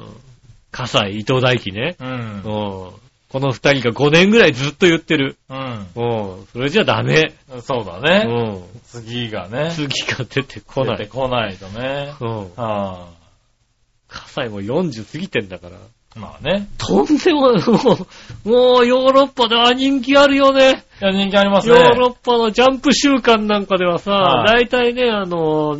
[0.71, 1.95] 葛西、伊藤大輝ね。
[1.99, 2.05] う。
[2.05, 2.43] うんん。
[2.43, 5.37] この二人が5年ぐらいずっと言ってる。
[5.49, 5.87] うん。
[5.95, 6.47] うん。
[6.51, 7.33] それじゃダメ。
[7.61, 8.25] そうだうね。
[8.25, 8.63] ん。
[8.83, 9.71] 次がね。
[9.71, 11.07] 次が出てこな出てい。
[11.07, 12.13] こないとね。
[12.19, 12.55] うん。
[12.55, 13.07] は
[14.11, 15.77] 葛西も40過ぎてんだから。
[16.15, 16.67] あ、まあね。
[16.77, 17.65] とんでもない。
[17.65, 17.77] も
[18.45, 20.83] う、もうヨーロッパでは人気あるよね。
[21.01, 21.75] いや、人気ありますね。
[21.75, 25.79] ヨーロッパのジャンプ週間なんかではさ、はい大体ね、あの、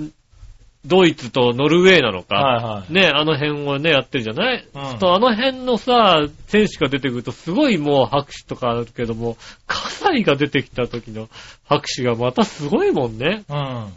[0.85, 2.93] ドイツとノルウェーなのか、はいはい。
[2.93, 11.29] ね、あの辺をね、やってるじゃない、うんとあの辺のさ、選手が出てくるとすごいもう拍手とかあるけども、葛西が出てきた時の
[11.65, 13.43] 拍手がまたすごいもんね。
[13.47, 13.93] うん。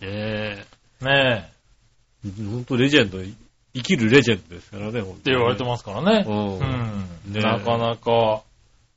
[0.00, 0.66] ねえ。
[1.00, 1.50] ね
[2.24, 2.30] え。
[2.50, 3.18] ほんとレジェンド、
[3.76, 6.24] 生きるレジェンドですからね、って言われてますからね。
[6.26, 8.42] うんなかなか、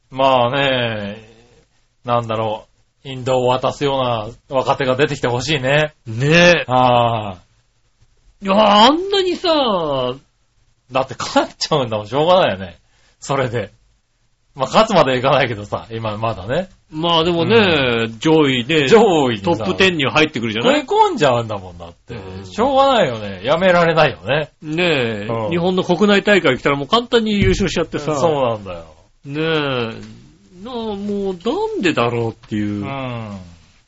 [0.10, 1.18] まあね、
[2.06, 2.66] なんだろ
[3.04, 5.96] う、インドを渡すような若手が出てきてほしいね。
[6.08, 6.66] ねえ。
[6.72, 7.40] は
[8.42, 10.94] いや、あんなにさ、い。
[10.94, 12.78] だって勝っちゃうんだもん、しょうがないよね。
[13.20, 13.72] それで。
[14.56, 16.70] まあ勝つまでいかないけどさ、今まだね。
[16.92, 20.82] まあでもね、上位で、上位トップ10には入ってくるじゃない？
[20.82, 22.42] 食い込んじゃうんだもんだってう。
[22.42, 23.42] んしょうがないよね。
[23.44, 24.50] やめられないよね。
[24.64, 28.86] ねえ、うん日本の国内大会来たらもう簡単に優勝しちゃってさ、そうなんだよ。
[29.26, 33.38] ねえ、なあもうなんでだろうっていううん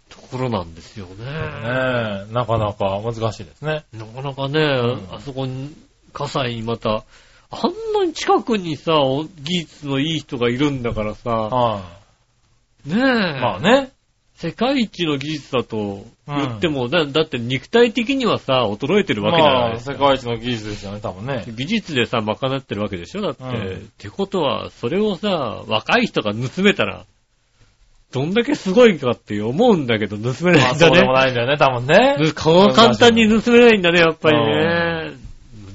[0.10, 1.26] ところなんですよね。
[1.26, 3.84] ねえ、なかなか難しいですね。
[3.94, 5.72] なかなかね、んあそこに、
[6.14, 7.04] 葛西にまた、
[7.50, 12.01] あんなに近くにさ、お技術のいい人がいるんだからさ、は
[12.86, 13.02] ねえ、い。
[13.42, 13.92] まあね。
[14.42, 21.46] 世界一の技術だと言っても、だだって肉体的にはさ、衰えてるわけじゃないまあ、ですか世界一の技術ですよね、多分ね。
[21.48, 27.06] 技術でさ、賄ってるわけでしょだって、うんってことは、それをさ、若い人が盗めたら、
[28.12, 31.20] どんだけすごいかって思うんだけど、盗めなまあ、いんだそうでもね。
[31.20, 32.18] ないんだよね、多分ね。
[32.34, 35.12] 簡単に盗めないんだね、やっぱりね。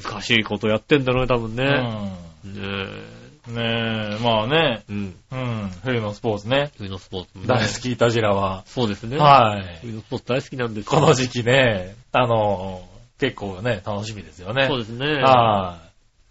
[0.03, 1.65] 難しいことやってんだろうね、多分ね。
[1.65, 2.13] ね
[2.45, 2.53] うん。
[2.55, 3.16] ねえ、
[3.49, 4.85] まあね。
[4.89, 4.93] え。
[4.93, 5.15] うん。
[5.33, 5.71] うん。
[5.85, 6.71] 冬のスポーツね。
[6.77, 8.65] 冬のスポーツもね大好き、イタジラは。
[8.67, 9.19] そうですね。
[9.19, 9.79] はい。
[9.83, 12.83] 冬のスポーツ大好きなんですこの時期ね、あの、
[13.19, 14.67] 結構ね、楽しみですよね。
[14.69, 15.07] そうですね。
[15.23, 15.79] は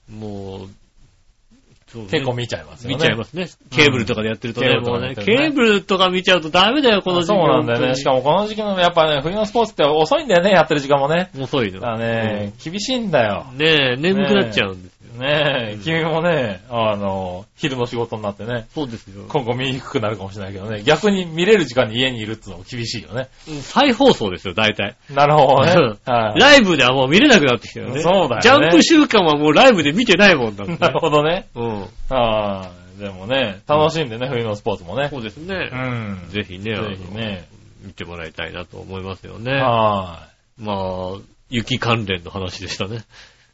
[0.09, 2.07] もう、ねい。
[2.09, 2.95] 結構見ちゃいますよね。
[2.95, 3.47] 見ちゃいますね。
[3.69, 7.27] ケーブルとかでやってるとね、ケーブルともうね、ケーブルとか見ちゃうとダメだよ、この時期。
[7.27, 7.95] そうなんだよね。
[7.95, 11.29] しかもこの時期の、やっぱね、冬のスポーツって遅いんだよね、やってる時間もね。
[11.33, 11.45] も。
[11.45, 11.79] 遅いの。
[11.79, 13.55] だからね、厳しいんだよう。
[13.55, 14.89] んねえ、眠くなっちゃうんで。
[15.19, 19.25] ねえ、君もね、あの、昼の仕事になってね、そうですよ。
[19.27, 23.29] 今後見にくくなるかもしれないけどね、逆に見れる時間に家にいるってのも厳しいよね。
[23.47, 24.95] うん再放送ですよ、大体。
[25.09, 26.13] なるほどねうん。
[26.13, 26.39] はい。
[26.39, 28.01] ライブではもう見れなくなってきたよね。
[28.01, 30.77] そうだよねジャンプ週間はもうライブで見てないもんだって。
[30.77, 31.47] なるほどね。
[31.55, 31.87] うん。
[32.09, 32.99] はい。
[32.99, 35.09] でもね、楽しんでね、冬のスポーツもね。
[35.09, 35.75] そうですねう。
[35.75, 36.29] ん。
[36.29, 37.47] ぜひね、あのぜひね。
[37.85, 39.53] 見てもらいたいなと思いますよね。
[39.53, 43.03] はまあ、雪関連の話でしたね。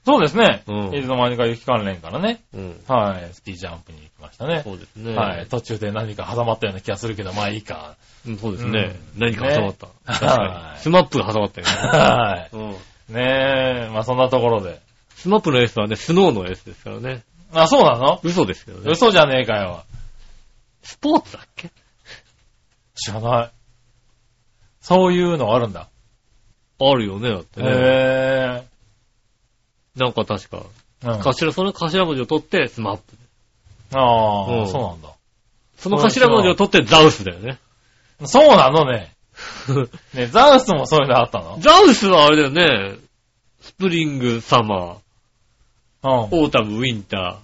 [0.03, 0.05] い。
[0.05, 0.63] そうですね。
[0.67, 2.41] うんいつの間にか雪関連からね。
[2.53, 2.83] うん。
[2.87, 3.33] はい。
[3.33, 4.61] スキージャンプに行きましたね。
[4.63, 5.15] そうですね。
[5.15, 5.45] はい。
[5.47, 7.95] 途中で何か挟まったような気がするけど、まあいいか。
[8.27, 8.95] うんそうですね。
[9.15, 9.87] うん何か挟まった。
[9.87, 10.79] ね確かはいに。
[10.79, 11.73] スマップが挟まったよね。
[11.73, 12.61] はうん。
[12.71, 12.73] い。
[12.73, 14.79] ねえ、まあそんなところで。
[15.15, 17.23] スマップのエースはね、スノーのエースですからね。
[17.53, 18.19] あ、そうなの？
[18.23, 18.85] 嘘ですけどね。
[18.89, 19.83] 嘘じゃねえかよ。
[20.81, 21.69] スポーツだっけ？
[22.95, 23.51] 知らない。
[24.79, 25.89] そういうのあるんだ。
[26.79, 27.69] あるよね、だってね。
[27.69, 28.63] へ
[29.95, 30.63] なんか確か、
[31.03, 31.07] え。
[31.07, 33.03] うん頭、その頭文字を取って、スマップ。
[33.93, 35.09] ああ、うんそうなんだ。
[35.77, 37.59] その頭文字を取って、ザウスだよね。
[38.25, 39.11] そうなのね。
[40.13, 41.57] ね、ザウスもそういうのあったの？
[41.59, 42.97] ザウスはあれだよね。
[43.61, 44.95] スプリング、サマー、
[46.03, 46.11] うん。
[46.11, 47.35] オータム、ウィンター、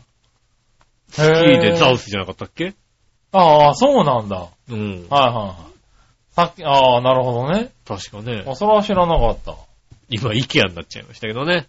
[1.10, 2.74] ススキーでザウスじゃなかったっけ？
[3.32, 4.36] ああ、そうなんだ。
[4.36, 5.08] はいうん。
[5.10, 6.34] はいはい。
[6.36, 7.72] さっき、ああ、なるほどね。
[7.86, 8.44] 確かね。
[8.48, 9.56] あそれは知らなかった。
[10.10, 11.67] 今、イケアになっちゃいましたけどね。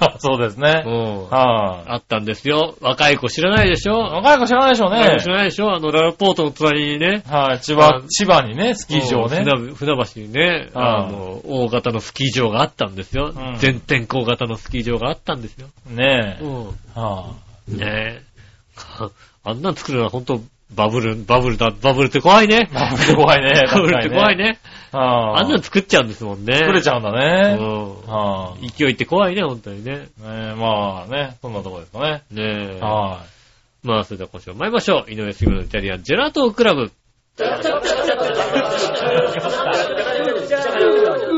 [0.00, 0.88] ま あそうですねう。
[0.88, 1.28] ん。
[1.28, 1.90] はい。
[1.90, 2.76] あったんですよ。
[2.80, 3.98] 若い子知らないでしょ？
[3.98, 5.28] 若い子知らないでしょうね若い子知。
[5.28, 5.74] らないでしょ？
[5.74, 7.22] あの、ララポートの隣にね。
[7.28, 9.38] はい、千あ葉、千葉にね、スキー場ね。
[9.38, 13.32] うん船船橋にね、あああの、大型のスキー場があったんですよ。
[13.36, 15.66] うん全天候型のスキー場があったんですよ。
[15.88, 16.44] ねえ。
[16.44, 16.66] うん。
[16.94, 17.32] は
[17.66, 18.22] ねえ。
[19.42, 20.40] あんなん作るのは本当
[20.74, 22.68] バブル、バブルだ、バブルって怖いね。
[22.70, 22.74] い。
[22.74, 23.62] バブル怖いね。
[23.72, 24.44] バブルって怖いね。
[24.54, 24.58] ね。
[24.92, 26.54] はあんなん作っちゃうんですもんね。
[26.54, 27.56] 作れちゃうんだね。
[27.58, 28.66] うはん。
[28.66, 30.08] 勢いって怖いね、本当にね。
[30.20, 32.22] まあね、そんなとこですかね。
[32.30, 32.80] ねえ。
[32.80, 33.20] は
[33.82, 35.10] まあ、それでは今週も参りましょう。
[35.10, 36.92] 井上杉村のイタリアンジェラートクラブ。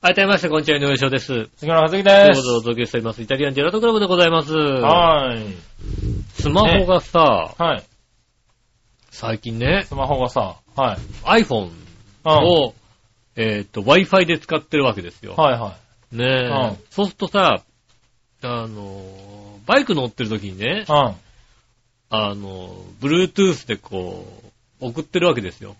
[0.00, 1.32] 改めまして、こんにちは、井上翔です。
[1.32, 1.50] い。
[1.56, 2.40] 杉村和樹といです。
[2.40, 3.22] うことでお届けしております。
[3.22, 4.52] イタリアンジェラートクラブでございます。
[4.52, 5.44] はい。
[6.40, 7.84] スマホがさ、はい。
[9.10, 10.96] 最近ね、スマホがさ、は
[11.36, 11.42] い。
[11.44, 11.70] iPhone
[12.24, 12.30] うん。
[12.30, 12.74] を、
[13.36, 15.34] えっと、Wi-Fi で使ってるわけですよ。
[15.36, 15.76] はいは
[16.10, 17.62] ねえ、うんそうするとさ、
[18.42, 21.14] あの、バイク乗ってる時にねい。、うん。
[22.10, 24.26] あの、Bluetooth でこ
[24.80, 25.76] う、送ってるわけですよ。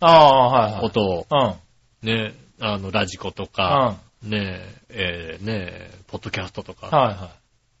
[0.00, 0.84] ああ、はいはい。
[0.84, 1.26] 音を。
[1.30, 2.08] うん。
[2.08, 3.48] ね、あの、ラジコとうん。
[3.48, 6.88] か、はねえ、えーねえ、ポッドキャストとか。
[6.88, 7.30] いは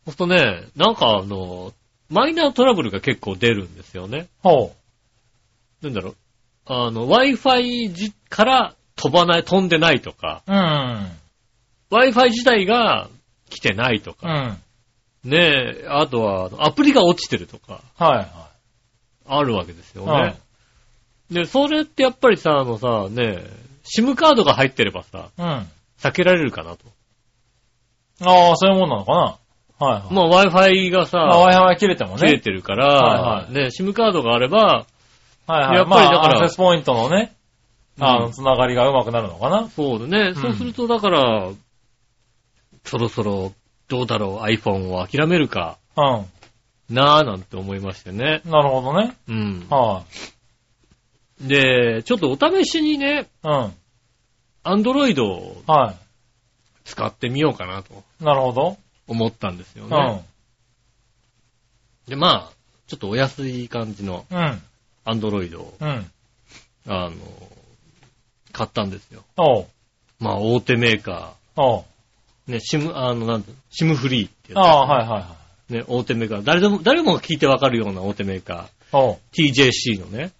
[0.04, 1.72] そうするとね、なんかあの、
[2.08, 4.18] マイナートラブルが結構出るんですよね。
[4.18, 4.26] い。
[4.42, 4.74] ほ
[5.82, 6.16] なんだろう。
[6.66, 10.52] あの、Wi-Fi じから飛ばない、飛んでないとか、う。
[10.52, 11.10] うん。
[11.90, 13.08] Wi-Fi 自体が
[13.48, 14.58] 来てないとか、
[15.24, 15.30] うん。
[15.30, 15.38] ね
[15.82, 18.48] え、あとは、アプリが落ちてるとか、はいは
[19.26, 20.06] あるわけですよい。
[20.06, 20.38] ね。
[21.30, 23.50] で、それってやっぱりさ、あのさ、ねえ、
[23.84, 25.44] SIM カードが入ってればさ、うん。
[25.44, 25.66] うん。
[25.98, 26.86] 避けられるかなと。
[28.20, 29.38] ああ、そういうもんなのかな
[29.80, 30.14] はいはい。
[30.14, 32.18] まあ Wi-Fi がさ、まあ、Wi-Fi 切れてもね。
[32.18, 34.86] 切れてるから、はいはいね、SIM カードがあれば、
[35.46, 35.76] はいはい。
[35.76, 37.34] やっぱりだからまあ、アクセスポイントのね、
[38.00, 41.48] あの、うんつながりが上手くなるのかなそうだね、んそうするとだから、
[42.88, 43.52] そろそろ、
[43.88, 46.00] どうだろう、iPhone を諦めるかう
[46.92, 48.42] なぁなんて思いましてね。
[48.46, 48.50] ん。
[48.50, 49.14] なるほどね。
[49.28, 49.66] うん。
[49.68, 50.04] は
[51.40, 53.48] で、ちょっとお試しにね、い。
[53.48, 53.74] うん。
[54.64, 55.94] Android をは
[56.84, 58.24] 使ってみようかなとい。
[58.24, 58.78] なるほど。
[59.06, 59.90] 思ったんですようん。
[59.90, 60.24] ね。
[62.08, 62.52] で、まあ、
[62.86, 64.62] ちょっとお安い感じのうん。
[65.04, 66.10] Android を、うん。
[66.86, 67.16] あの、
[68.52, 69.24] 買ったんですよ。
[69.36, 69.66] おう。
[70.20, 71.84] まあ、大手メーカおう。
[72.48, 75.36] ー、ね、シム、あの、なんて、シムフリーってやつ、ああ、はいはいは
[75.70, 75.72] い。
[75.74, 76.44] ね、大手メーカー。
[76.44, 78.68] 誰でも、誰もが聞いてわかるような大手メーカ。
[78.92, 79.16] ー。
[79.32, 80.32] TJC のね、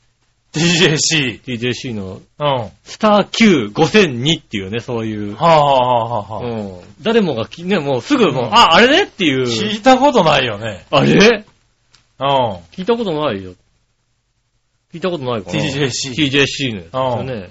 [0.55, 1.43] DJC。
[1.43, 2.47] TJC のうん。
[2.47, 5.37] はスター Q5002 っていうね、そういう。
[5.39, 6.81] あ、はあはあはあ、うん。
[7.03, 9.43] 誰もがき、ね、もうすぐもう、うんあ、あれねっていう。
[9.43, 10.87] 聞いたことないよね。
[10.91, 11.45] あれ？
[12.21, 12.27] うん。
[12.73, 13.53] 聞いたことないよ。
[14.93, 17.51] 聞いたことないかな TJC TJC のやつね。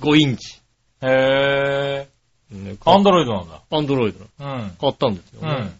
[0.00, 0.58] 5インチ。
[1.00, 2.08] へえ。
[2.54, 3.60] ね、アンドロイドなんだ。
[3.70, 4.54] アンドロイドの。
[4.54, 4.70] うん。
[4.80, 5.72] 買ったんですよね。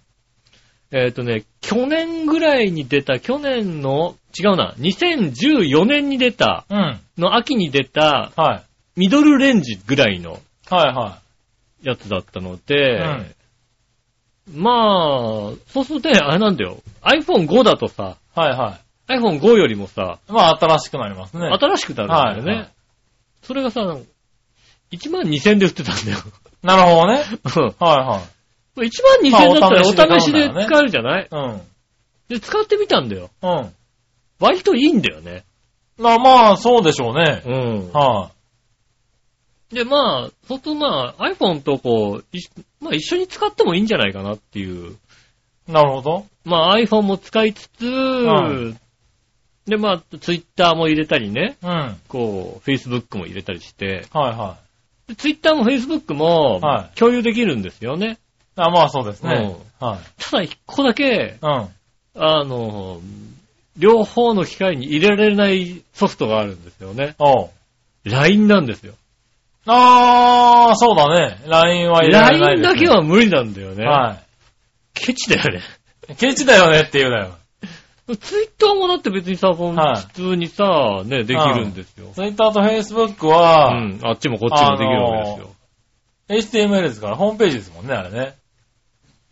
[0.92, 0.98] うん。
[0.98, 7.00] えっ、とね、去年ぐらいに出た、去年の、違うな、2014年に出た、うん。
[7.18, 8.62] の秋に出た、は
[8.96, 9.00] い。
[9.00, 11.18] ミドルレンジぐらいのはいは
[11.82, 12.98] やつだったので、
[14.46, 16.78] うんまあ、そうするとね、あれなんだよ。
[17.02, 18.40] iPhone5 だとさ、い。
[18.40, 20.32] はいは iPhone5 よりもさ、い。
[20.32, 21.48] まあ、新しくなりますね。
[21.48, 22.50] 新しくなるんだよね。
[22.50, 22.68] はいはい
[23.44, 23.82] それがさ、
[24.90, 26.18] 1万2000で売ってたんだよ。
[26.64, 27.22] なるほどね。
[27.79, 28.22] は
[28.77, 31.29] 1万2000だったらまあお試しで使えるじゃない？
[31.31, 31.61] いはい。
[32.33, 33.31] で、使ってみたんだよ。
[33.42, 33.50] うん。
[33.50, 33.74] うん。
[34.40, 35.44] 割といいんだよね。
[35.98, 37.42] まあまあ、そうでしょうね。
[37.44, 37.92] うん。
[37.92, 38.31] は
[39.70, 42.40] で、まあ、そとまあ、iPhone とこう、い
[42.81, 44.96] まあ一緒に使ってもいいんじゃないかなっていう。
[45.68, 45.72] い。
[45.72, 46.27] なるほど。
[46.44, 48.79] まあ iPhone も使いつつ、ん
[49.66, 51.68] で、まあ、Twitter も入れたりね、うん。
[51.68, 54.59] はいこう、Facebook も入れたりして、は
[55.08, 58.12] で Twitter も Facebook もはい共有できるんですよね。
[58.12, 58.16] い。
[58.56, 59.56] あまあ、そうですね。
[59.80, 59.98] はい。
[60.22, 61.68] ただ一個だけ、うん。
[62.16, 63.00] あの、
[63.76, 67.16] 両方の機械に入れられないソフトがあるんですよね。
[67.18, 67.50] おう。
[68.04, 68.94] LINE なんですよ。
[69.66, 71.40] あー、そうだね。
[71.46, 72.68] LINE は入れられない LINE ね。
[72.68, 73.84] だけは無理なんだよね。
[73.84, 74.20] は
[74.92, 75.62] ケチだよね。
[76.10, 76.14] い。
[76.14, 77.38] ケチだよねって言うなよ。
[78.06, 82.08] ツイッターもだって別にさ、こうはい普通にさ、ね、できるんですよ。
[82.14, 83.98] Twitter と Facebook うは、ん。
[84.04, 85.28] あっちもこっちもできるわけ
[86.28, 86.66] ですよ。
[86.68, 88.34] HTML ですから、ホームページですもんね、あれね。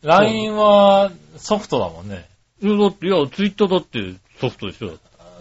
[0.02, 2.26] LINE はソフトだもんね。
[2.62, 4.92] うんだって、いや、ツイッターだってソフトでしょ。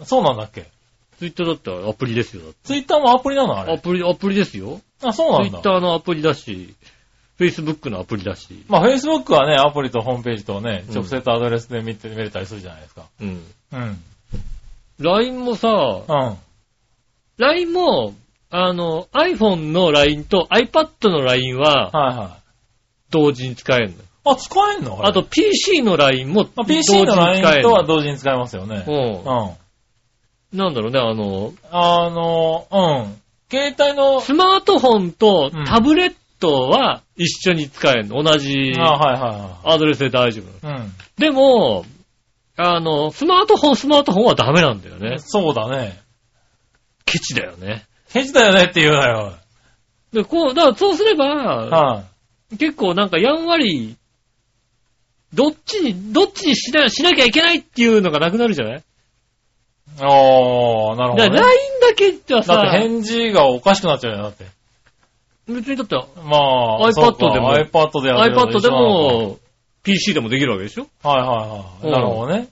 [0.04, 0.66] そうなんだっけ？
[1.18, 2.42] ツイッターだってアプリですよ。
[2.42, 3.72] だって ?Twitter もアプリなのあれ？
[3.72, 4.80] アプリ、アプリですよ。
[5.02, 5.50] あ、そうなんだ。
[5.50, 6.74] ツイッターのアプリだし、
[7.42, 8.64] Facebook のアプリだし。
[8.68, 13.06] まあ、Facebook はね、アプリとホームページとね、うん直接アドレスで見て、見れたりするじゃないですか。
[13.20, 13.42] うん。
[13.72, 13.98] うん。
[14.98, 15.68] LINE もさ、
[16.08, 16.36] うん。
[17.38, 18.14] LINE も、
[18.50, 22.42] あの、iPhone の LINE と iPad の LINE ははいはい。
[23.10, 23.96] 同時に使えるの。
[24.24, 25.02] あ、使えんの？
[25.02, 28.84] れあと、PC の LINE もまあ、同時に PC の使 LINE えるとは同時に使えますよね。
[28.86, 29.54] うんう。
[30.54, 30.58] ん。
[30.58, 33.22] なんだろうね、あの、あの、うん。
[33.50, 38.22] 携帯の、スマートフォンとうんタブレットは一緒に使えるの。
[38.22, 40.78] 同じあはいはアドレスで大丈夫なの。
[40.78, 40.90] いはい。
[41.20, 41.84] でも、
[42.56, 45.02] あの、スマートフォン、スマートフォンはダメなんだようん。
[45.02, 45.16] ね。
[45.18, 45.98] そうだね。
[47.06, 47.86] ケチだよね。
[48.12, 49.34] ケチだよねって言うなよ。
[50.12, 52.04] で、こう、だからそうすれば、は
[52.52, 52.56] い。
[52.58, 53.96] 結構なんかやんわり、
[55.32, 58.82] どっちに、どっちにしなしなきゃいけないっていうのがなくなるじゃない？
[59.98, 61.40] ああ、なるほだからどね。
[61.40, 64.44] LINE だけじゃださって、返事がおかしくなっちゃうよ、だって。
[65.48, 69.38] 別にだってまあ、iPad でも iPad でやるの iPad でも
[69.82, 70.86] PC でもできるわけでしょ？
[71.02, 71.08] か。
[71.08, 71.86] はいはいはい。
[71.86, 72.48] うんなるほどね。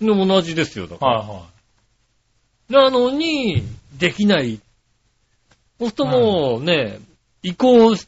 [0.00, 1.18] でも同じですよ、だから。
[1.18, 1.42] はいは
[2.68, 3.64] なのに、
[3.98, 4.60] できない。
[5.80, 7.00] そうするともうね、
[7.42, 8.06] 移行し、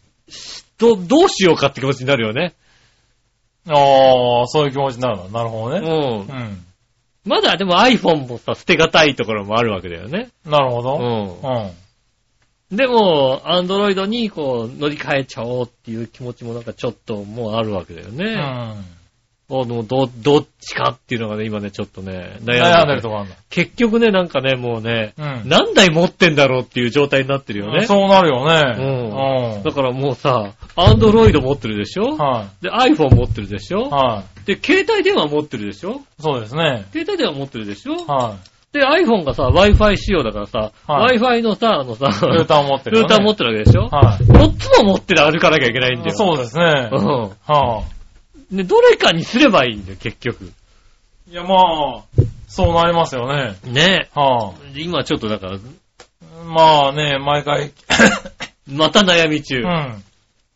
[0.79, 2.55] ど、どうしようかって気持ちになるよね。
[3.67, 3.71] い。
[3.71, 3.75] あ
[4.43, 5.29] あ、そういう気持ちになるの？
[5.31, 5.89] なるほどうね。
[5.89, 6.33] んう。
[6.45, 6.65] ん。
[7.25, 10.31] まだでも iPhone もさ、捨てがたいところもあるわけだよね。
[10.47, 10.99] うなるほど。
[10.99, 11.41] ん。
[11.41, 11.71] うん。
[12.73, 18.35] でも、アンドロイドにこう乗り換えちゃおうっていう気持ちもなんかちょっともうあるわけだようね。
[18.35, 18.39] ん。
[19.51, 23.37] あのど、どっちかっていうのがね、今ね、ちょっとね、悩んで悩んでるとこあるんだ。
[23.51, 25.43] 結局ね、なんかね、もうね、うん。
[25.45, 27.85] 何台持ってんだろうっていう状態になってるよね。
[27.85, 29.63] そうなるよね。
[29.63, 32.13] だからもうさ、アンドロイド持ってるでしょ？
[32.13, 32.17] うん。
[32.17, 33.75] はで、iPhone 持ってるでしい。
[33.75, 33.91] ょ？
[33.91, 34.47] はい。
[34.47, 36.01] で、携帯電話持ってるでしょ？
[36.19, 36.87] そうですね。
[36.93, 38.07] 携帯電話持ってるでしょ？
[38.07, 38.39] は
[38.73, 42.27] で、iPhone がさ、Wi-Fi 仕様だからさ、はい Wi-Fi のさ、あのさ、い。
[42.33, 43.09] ルーター持ってるよね。
[43.09, 43.83] ルーター持ってるわけでしょ？
[43.89, 46.07] は4つも持って歩かなきゃいけないんだい。
[46.07, 46.13] よ。
[46.15, 46.89] そうですね。
[46.91, 46.97] う
[47.47, 47.85] は
[48.53, 48.57] ん。
[48.57, 50.45] で、どれかにすればいいんだよ、結局。
[50.45, 51.33] い。
[51.33, 53.57] いや、まあ、そうなりますよね。
[53.65, 55.61] ねは今ちょっとだから、い。
[56.47, 57.73] まあね、毎回、
[58.71, 59.57] また悩み中。
[59.61, 60.03] うん。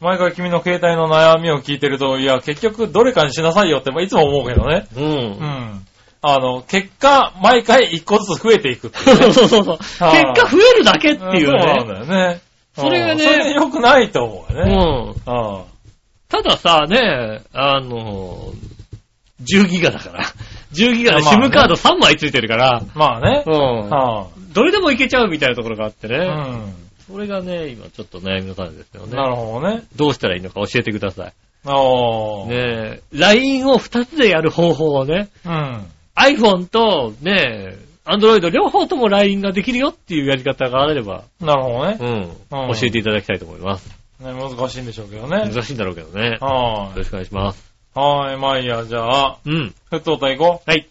[0.00, 4.86] 毎回君の携帯の悩みを聞いてると、いや、結局どれかにしなさいよって、まあいつも思うけどね。
[4.94, 5.04] うん。
[5.04, 5.86] うん。
[6.22, 9.32] あの、結果、毎回一個ずつ増えていくっていうね。
[9.34, 9.78] そうそうそう。
[9.78, 11.94] 結はあ果増えるだけっていうそうなんね。
[11.94, 12.40] だよね。
[12.76, 14.74] それがねうんそれで良くないと思うようね。
[14.74, 15.14] ん。
[15.26, 15.62] あ
[16.28, 18.52] たださ、ね、あの、
[19.42, 20.24] 10ギガだから。
[20.74, 23.44] 10ギガで SIM カード3枚ついてるから、まあね。
[23.46, 23.88] うん。
[23.90, 26.18] はどれでもいけちゃうみたいなところがあってね。
[26.28, 26.58] あ、
[27.10, 29.10] それがね、今ちょっと悩みの種ですようん。
[29.10, 29.16] ね。
[29.16, 29.82] なるほどね。
[29.96, 31.32] どうしたらいいのか教えてください。
[31.66, 32.48] おー。
[32.48, 35.86] ねえ、LINE を2つでやる方法をね、うん。
[36.16, 42.04] iPhone とね、Android 両方とも LINE ができるよっていうやり方があれば、なるほどねう。
[42.56, 43.88] ん、うん教えていただきたいと思います。
[44.20, 45.50] ね難しいんでしょうけどね。
[45.52, 46.38] 難しいんだろうけどね。
[46.40, 47.72] よはろしくお願いします。
[47.94, 47.98] い。
[47.98, 49.74] はい、まあいいや、じゃあ、うん。
[49.90, 50.88] ふっと歌いこはい。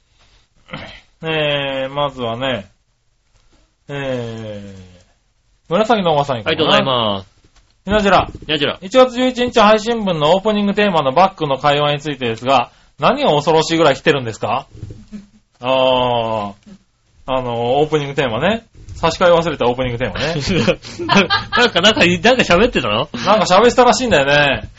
[1.21, 1.27] う。
[1.27, 2.67] えー、まずはね、
[3.87, 4.95] えー、
[5.69, 7.29] 紫のおばさんにありがとうございます。
[7.29, 7.35] す。
[7.85, 8.79] みなじら、やじら。
[8.79, 14.67] 1月11日配信分のオープニングテーマのバックの会話についてですが、何が恐ろしいぐらい来てるんですか？
[15.61, 16.53] あー、
[17.27, 18.65] あの、オープニングテーマね。
[18.95, 20.35] 差し替え忘れたオープニングテーマね。
[21.57, 23.09] なんか、なんか、なんか喋ってたの？
[23.25, 24.69] なんか喋ってたらしいんだよね。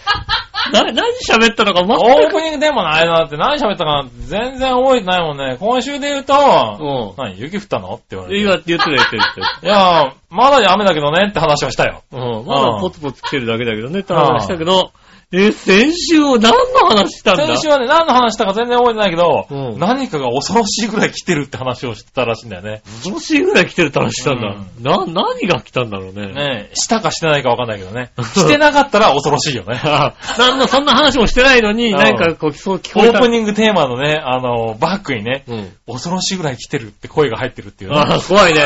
[0.72, 0.94] な、何
[1.28, 2.28] 喋ったのかオ全く。
[2.28, 5.56] ープニングテーマの間だって何喋ったかなって全然覚えてないもんね。
[5.60, 7.94] 今週で言うと、う何雪降ったの？
[7.94, 8.30] って言わん。
[8.30, 8.42] れて。
[8.42, 12.02] 今って言ってた言ってた言っていやー、まだ雨だけどねって話をしたよ。
[12.10, 12.16] た。
[12.16, 12.46] うん。
[12.46, 14.92] まだポツポツ来てるだけだけどねって話したけど、
[15.32, 17.46] え、先週何の話したんだ？
[17.46, 22.82] 先週はね、何の話したか全然覚えてないけど、うん何かが恐ろしいぐらい来てるって話をしてたらしいんだよね。
[23.02, 24.54] 恐ろしいぐらい来てるって話したんだ。
[24.54, 26.32] うな、何が来たんだろうね。
[26.32, 28.12] ねえ、したかしてないかわかんないけどね。
[28.34, 29.74] してなかったら恐ろしいよね。
[29.82, 33.18] あなんの、そんな話もしてないのに、うんなんかこう、そう聞オこえた。
[33.18, 35.72] ープニングテーマのね、あの、バックにね、うん。
[35.88, 37.96] 恐ろしいぐらい来てるって声が入ってるっていうね。
[37.98, 38.60] ああ、怖いね。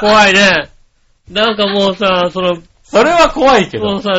[0.00, 0.70] 怖いね。
[1.30, 3.84] なんかもうさ、その、それは怖いけど。
[3.84, 4.12] もうさ、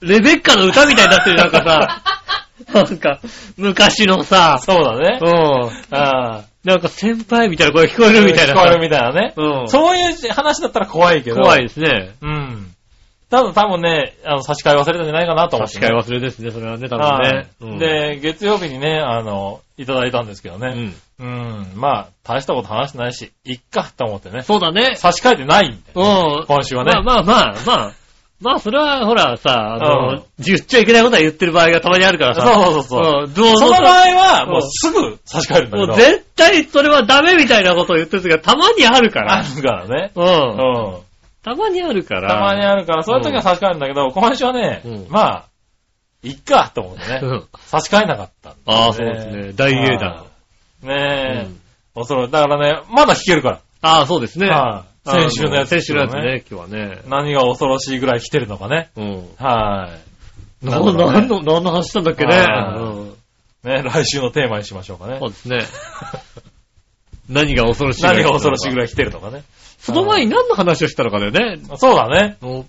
[0.00, 2.02] レベッカの歌みたいになってる、なんかさ、
[2.72, 3.20] なんか、
[3.56, 5.24] 昔のさ、そうだねう。
[5.24, 5.96] ん。
[5.96, 6.44] ああ。
[6.64, 8.60] なんか先輩みたいな声聞こえるみたいなさ。
[8.60, 9.34] 聞こえるみたいなね。
[9.36, 9.68] うん。
[9.68, 11.42] そういう話だったら怖いけど。
[11.42, 12.14] 怖いですね。
[12.22, 12.74] うん。
[13.28, 17.50] ただ多分ね、あの、差し替え忘れたんじゃないかなと思って、確かに忘れですね、それはね、多分はいね。
[17.60, 20.94] うん、で、月曜日にね、あの、いただいたんですけどね。
[21.20, 21.26] うん。
[21.26, 21.66] うん。
[21.74, 24.42] まあ、大したこと話してないし、いっかと思ってね。
[24.42, 24.94] そうだね。
[24.96, 25.78] 差し替えてないんで。
[25.94, 26.44] うん。
[26.46, 26.92] 今週はね。
[26.92, 27.92] まあまあまあ、まあ、
[28.44, 32.42] まあそれはほらさ、あの、うん言っちゃいけないことは言ってる場合がたまにあるからさ。
[32.42, 33.24] そうそうそうそう。
[33.24, 35.86] うん、どうその場合は、うんもうすぐ差し替えるんだけど。
[35.88, 39.42] もう絶対それはダメみたいなことを言ってる時がたまにあるかあら。
[39.42, 40.12] るからね。
[40.14, 40.24] うん。
[40.24, 41.00] うん。
[41.42, 42.28] たまにあるから。
[42.28, 45.44] たまにあるから、そういう時は差し替えるんだけど、今週はねうん、まあ、
[46.22, 47.20] いっかと思ってね。
[47.22, 49.52] うん差し替えなかったんだよああ、そうですね。
[49.54, 50.10] 大英断。
[50.10, 50.24] は
[50.82, 51.46] いねえ。
[51.46, 51.60] うん
[51.94, 53.60] 恐ろだからね、まだ弾けるから。
[53.80, 54.48] ああ、そうですね。
[54.48, 57.02] はい先週のやつ先週のやつね、今日はね。
[57.08, 58.90] 何が恐ろしいぐらい来てるのかね。
[58.96, 59.28] うん。
[59.38, 59.90] は
[60.62, 60.64] い。
[60.64, 62.36] な、なるほどね何の、何の話したんだっけね。
[62.36, 63.14] はいうん
[63.64, 65.30] ね、来週のテーマにしましょうかねそう。
[65.30, 65.60] です ね。
[67.30, 68.78] 何が恐ろしい何が恐ろしいぐい。
[68.78, 69.42] らい来てるのかね。
[69.78, 71.58] その前に何の話をしたのかだよね。
[71.76, 72.36] そうだね。
[72.42, 72.64] オ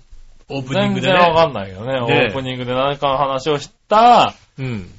[0.47, 1.17] オープニン全グでね。
[1.19, 1.93] 然わかんないけどね。
[1.93, 4.89] ねオープニングで何かの話をしたうん。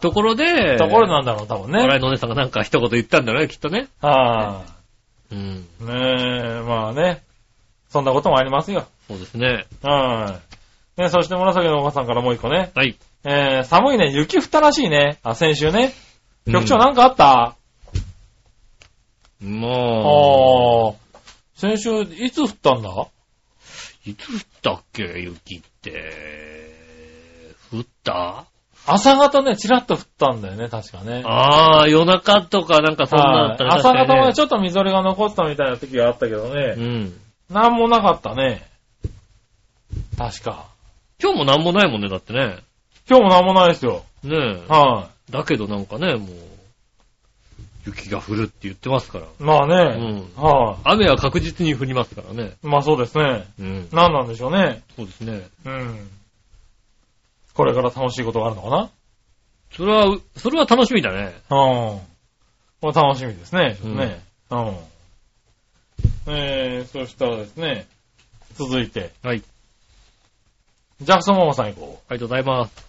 [0.00, 1.78] ところで、ところなんだろう、多分ね。
[1.78, 3.88] 笑いのお姉さんがなんか一言言ったんだろうね、きっとね。
[4.00, 4.62] は
[5.32, 5.66] うん。
[5.80, 5.84] い。
[5.84, 5.92] ね
[6.58, 7.22] え、まあね。
[7.88, 8.86] そんなこともありますよ。
[9.08, 9.66] そうですね。
[9.82, 10.40] は
[10.98, 11.00] い。
[11.00, 12.70] ね、そして紫のおばさんからもう一個ね。
[12.74, 12.96] はい。
[13.24, 15.18] えー、寒いね、雪降ったらしいね。
[15.22, 15.92] あ、先週ね。
[16.46, 17.56] 局長うんなんかあった、
[19.40, 21.18] もああ。
[21.54, 22.88] 先週、いつ降ったんだ？
[22.90, 26.74] う、いつ降ったっけ、雪って。
[27.72, 28.46] 降った？
[28.86, 31.22] 朝方ね、ちらっと降ったんだよね、確かね。
[31.24, 33.70] ああ、夜中とかなんかそんなのあったね。
[33.70, 36.74] はい朝方はね、確ちょっとみぞれが残ったみたいな時があったけどかね。
[36.76, 37.20] うん。
[37.48, 38.66] なんもなかったね。
[40.18, 40.66] 確か。
[41.22, 42.58] 今日もなんもないもんね、だってね。
[43.08, 44.04] 今日もなんもないですよ。
[44.24, 44.72] ねえ。
[44.72, 46.28] はだけどなんかね、もう、
[47.86, 49.24] 雪が降るって言ってますから。
[49.24, 49.28] い。
[49.38, 49.74] まあうね。
[50.12, 50.32] ん。
[50.36, 52.54] は雨は確実に降りますからね。
[52.62, 52.66] い。
[52.66, 53.44] まあそうですね。
[53.60, 53.88] うん。
[53.92, 54.82] 何なんでしょうね。
[54.96, 55.48] そうですね。
[55.64, 56.10] うん。
[57.54, 58.90] これから楽しいことがあるのかな？
[59.74, 61.34] それは、それは楽しみだね。
[61.50, 62.00] うん。
[62.80, 63.78] これ楽しみですね。
[63.82, 64.20] うんね。
[64.50, 64.76] うん。
[66.26, 67.86] えー、そしたらですね、
[68.54, 69.42] 続いて、はい。
[71.00, 72.86] ジャクソンママさん行こありがとうございます。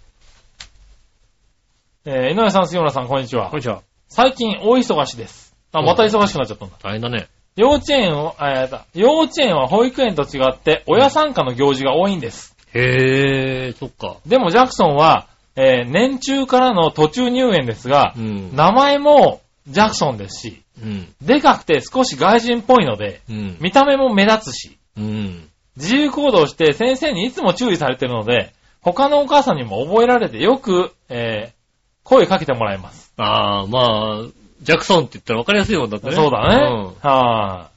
[2.05, 2.09] う。
[2.09, 3.59] えー、井上さん、杉村さん、こんにちはこん。
[3.59, 3.81] にちは。
[4.09, 5.55] 最近大忙しです。
[5.71, 6.75] あ、また忙しくなっちゃったんだ。
[6.83, 7.27] 大変だね。
[7.55, 8.85] 幼稚園を、あ、やだ。
[8.93, 12.55] 幼稚園は保育園と違って、親参加の行事が多いんです。
[12.73, 14.17] へえ、そっか。
[14.25, 18.55] でも、ジャクソンは、えー年中からの途中入園ですがう、ん。
[18.55, 21.13] 名前もジャクソンですし、うん。
[21.21, 23.57] でかくて少し外人っぽいので、うん。
[23.59, 25.47] 見た目も目立つし、うん。
[25.77, 28.51] 自由行動して先生にいつも注意されてるので、
[28.81, 31.63] 他のお母さんにも覚えられてよく、えー
[32.05, 33.13] 声かけてもらいます。
[33.15, 34.27] ああ、まあ、
[34.61, 36.13] ジャクソンって言ったら分かりやすいもんだってね。
[36.13, 36.91] そうだね。
[37.01, 37.69] は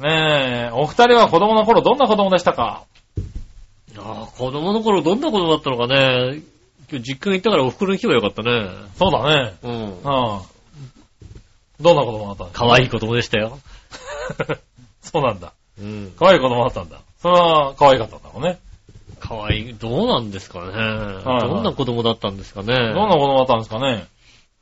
[0.00, 2.82] い、ねえ、お二人は子供の頃どんな子供でしたか？
[2.82, 2.91] うん。
[3.98, 6.42] ああ、子供の頃どんな子供だったのかね。
[6.90, 8.68] 今日実家に行ったからお袋に来ればよかったね。
[8.96, 9.54] そうだね。
[9.62, 9.72] うん。
[9.72, 10.02] うん。
[11.80, 13.58] どんな子供だったんですか可愛い子供でしたよ。
[15.00, 15.52] そうなんだ。
[15.80, 16.12] うん。
[16.18, 16.98] 可愛い子供だったんだ。
[17.18, 18.58] それは可愛かったんだろうね。
[19.20, 19.74] 可愛い。
[19.74, 20.66] どうなんですかね。
[20.66, 22.74] はいどんな子供だったんですかね。
[22.74, 24.06] どんな子供だったんですかね。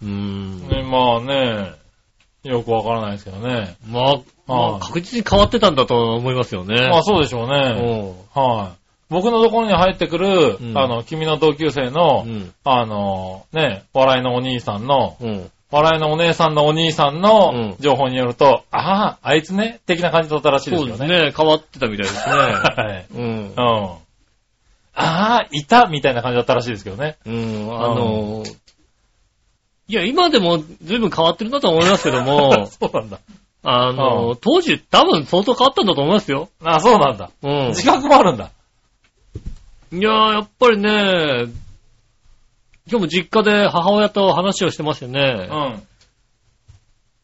[0.03, 0.69] うーん。
[0.69, 1.73] ね、まあね、
[2.45, 3.77] よくわからないですけどね。
[3.87, 4.15] まあ、
[4.47, 6.89] まあ、はい確実に変わってたんだと思いますよね。
[6.89, 7.55] まあそうでしょううね。
[7.55, 8.15] ん。
[8.35, 8.80] はい。
[9.11, 12.55] 僕のところに入ってくる、うんあの、君の同級生の、うん。
[12.65, 15.51] あの、ね、笑いのお兄さんの、うん。
[15.71, 20.97] 笑いのお姉さんのお兄さんうんの情報によると、ああ、あいつね、的な感じだったらしいですよね。
[20.97, 21.33] そうですね。
[21.37, 22.35] 変わってたみたいですね。
[22.35, 23.07] はい。
[23.15, 23.55] うんうん。。
[24.95, 27.17] ああ、いたみたいな感じだったらしいですけどね。
[27.25, 27.69] うん。
[27.73, 28.43] あの、
[29.89, 33.19] いや、今でも随分変わってるなと思いますけども、 そうなんだ。
[33.63, 36.49] あうの、当時多分相当変わったんだと思いますよ。
[36.65, 37.31] ああ、そうなんだ。
[37.43, 37.69] うん。
[37.69, 38.51] 自覚もあるんだ。
[39.93, 41.53] いやー、やっぱりね、
[42.89, 45.83] 今日も実家で母親と話をしてましてね、うん。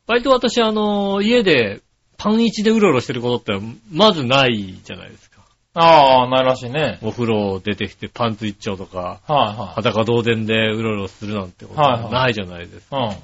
[0.08, 1.80] 割と私、あの、家で
[2.16, 5.42] パン一でうろうろしてることってまずないじゃないですか。
[5.74, 6.98] ああ、ないらしいね。
[7.02, 12.96] お風呂出てきてパンツ一丁とか、はいは裸同然でうろうろするなんてことはいはいないじゃないですか。
[12.96, 13.00] い。
[13.00, 13.16] うん。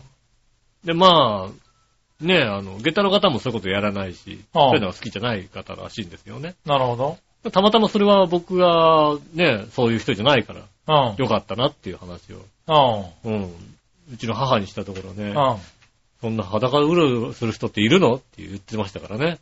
[0.84, 6.55] で、まあ、ねあの、下駄の方もそういうことやらないし、そういうのが好きじゃない方らしいんですよね。
[6.64, 7.18] なるほど。
[7.51, 10.55] たまたまそれは僕がね、そういう人じゃないか
[10.86, 11.16] ら、うん。
[11.16, 13.32] よかったなっていう話を、うん。
[13.32, 13.51] うん。
[14.12, 15.34] うちの母にしたところね、う
[16.20, 19.38] そんな裸でうろうろする人っているのって言ってましたからね。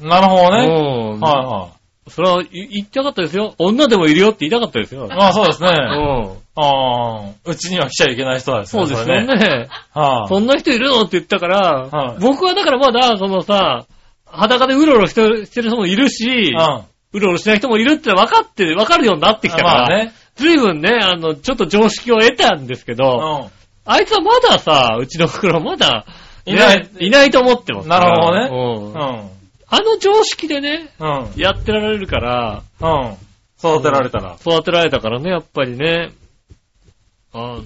[0.00, 0.08] ん。
[0.08, 0.66] なるほどね。
[0.66, 1.20] うん。
[1.20, 2.10] はいはい。
[2.10, 3.54] それは言言ってなかったですよ。
[3.58, 5.06] 女でもいるよって言いたかったですよ。
[5.08, 5.68] まあそうですね。
[5.68, 6.42] うん。
[6.54, 8.86] ああ、うちには来ちゃいけない人ですね。
[8.86, 9.24] そうですね。
[9.26, 9.68] ね。
[9.90, 13.86] はい、そんな人いるのって言ったから、はい僕はだからまだ、そのさ、
[14.26, 16.82] 裸でうろうろしてるしてる人もいるし、うん。
[17.12, 20.12] うろうろしない人もいるって分かって、分かるようになってきたから、まあね。
[20.36, 23.50] 随分ね、あの、ちょっと常識を得たんですけど、
[23.84, 26.06] あいつはまださ、うちの袋はまだ、
[26.44, 27.88] いないねいないと思ってます。
[27.88, 29.30] なるほどねうんうん。
[29.68, 31.32] あの常識でね、うん。
[31.36, 33.16] やってられるから、うん。
[33.58, 34.36] 育てられたら。
[34.40, 36.10] 育てられたからね、やっぱりね。
[37.32, 37.64] あの、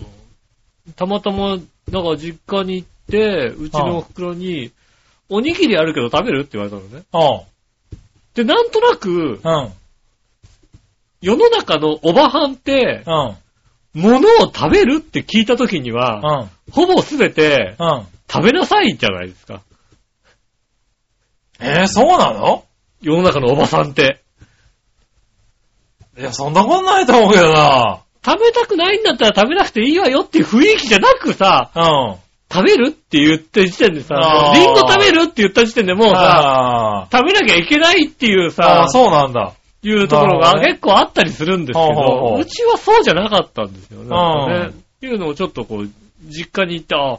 [0.95, 4.73] たまたま、だから実家に行って、うちの袋に、
[5.29, 7.05] おにぎりあるけど食べるって言われたのね。
[7.13, 7.56] うん。
[8.37, 9.73] で、なんとなく、うん。
[11.23, 13.37] 世の中のおばはんって、うん。
[13.95, 16.73] 物を食べるって聞いた時には、うん。
[16.73, 18.07] ほぼすべてうん。
[18.31, 19.63] 食べなさいじゃないですか。
[21.59, 22.65] えー、そうなの？
[23.01, 24.21] 世の中のおばさんって。
[26.19, 28.03] いや、そんなことないと思うけどな。
[28.23, 32.17] 食べたくないんだったら食べなくていいわよっていう雰囲気じゃなくさ、うん。
[32.53, 34.15] 食べるって言った時点でさ、
[34.55, 39.55] リンゴ食べるって言った時点でもうさ、あ食べなきゃいけないっていうーさそうなんだ。
[39.83, 44.09] いうところが結構あったりするんですけど、ううちはそうじゃなかったんですよね。
[44.09, 45.89] ねうんっていうのをちょっとこう、
[46.25, 47.19] 実家に行って、あ、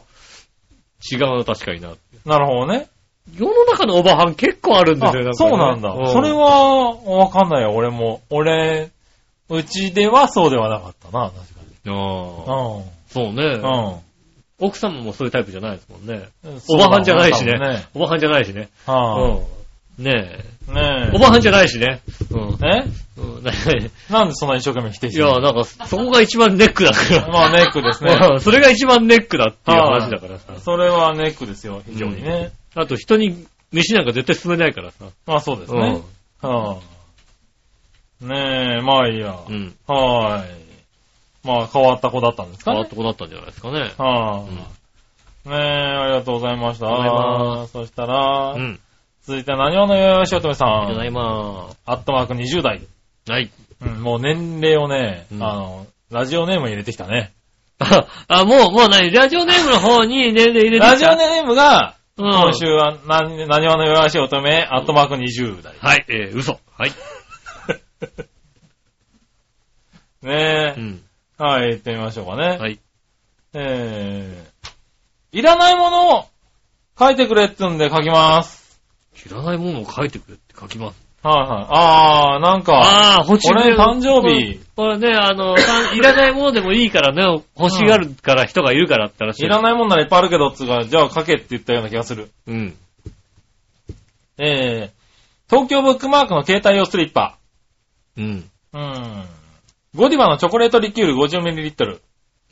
[1.12, 1.92] 違うな、確かにな。
[2.24, 2.88] なるほどね。
[3.36, 5.94] 世の中のおばはん結構あるんですよ、ねそうなんだ。
[6.10, 8.20] それ、は、わかんないよ、俺も。
[8.30, 8.90] 俺、
[9.48, 11.42] うちではそうではなかったな、確か
[11.86, 12.84] うんああに。
[13.08, 13.44] そうね。
[13.44, 14.07] うん。
[14.60, 16.28] 奥様もそういうタイプじゃないですもんね。
[16.44, 16.60] うん。
[16.68, 17.86] おばはんじゃないしね。
[17.94, 18.68] おばはんじゃないしね。
[18.86, 19.44] は
[19.98, 20.04] うん。
[20.04, 20.72] ねい。
[20.74, 21.16] ねえ。
[21.16, 22.00] おばはんじゃないしね。
[22.30, 22.58] うん。
[22.66, 22.84] え？
[22.84, 23.52] えうんね
[24.10, 27.26] なんでそんな一生懸命否定してるいや、なんか、そこが一番ネックだから。
[27.28, 28.16] まあネックですね。
[28.32, 30.54] うんそれが一番ネックだっていう話だからさ。
[30.60, 32.52] それはネックですよ、非常にね。
[32.76, 35.06] あと人に飯なんか絶対進めないからさ。
[35.26, 36.02] まあそうですうねん。。
[36.42, 36.76] は
[38.22, 39.36] あ、ねえ、まあいいや。
[39.48, 39.74] うん。
[39.86, 40.67] はーい。
[41.44, 42.90] まあ変わった子だったんですかね変わっ。
[42.90, 43.92] た子だったんじゃないですかね。
[43.96, 44.48] はあ、うん
[45.48, 46.88] ねえ、ありがとうございました。
[46.88, 48.78] ありがとうございまそしたら、うん。
[49.22, 50.68] 続いて何話のよよしおとめさん。
[50.68, 52.80] ありがとうございまアットマーク20代。
[52.80, 52.86] す。
[53.30, 53.50] はい。
[53.80, 57.32] うん、もう年齢をね、うんあの、ラジオネーム入れてきたね。
[57.78, 65.76] あ、あもう、もう何ラジオネームの方に年齢入れてきたラジオネームが、うん今週は何、何話のよよしおとめ、アットマーク20代。
[65.78, 66.58] はい、えー、嘘。
[66.76, 66.90] はい。
[70.22, 71.07] ねえ、うん。
[71.38, 72.58] はい、行ってみましょうかね。
[72.58, 72.80] はい。
[73.54, 76.24] えー、いらないものを
[76.98, 78.80] 書いてくれって言うんで書きます。
[79.24, 81.08] いらないものを書いてくれって書きます。
[81.22, 81.66] はいはい。
[81.70, 83.52] あー、なんか、ああ、欲しい。
[83.52, 89.44] 俺誕生日これね、あの、たいらないものでもいいからね、欲しがるから人がいるからって話。
[89.44, 92.30] いらないもんならいっぱいあるけど、つうか、じゃあ書けって言ったような気がする。
[92.46, 92.76] うん。
[94.38, 97.38] えー、東京ブックマークの携帯用スリッパ。
[98.16, 98.50] うん。
[98.72, 99.24] うん。
[99.94, 102.00] ゴディバのチョコレートリキュール 50ml。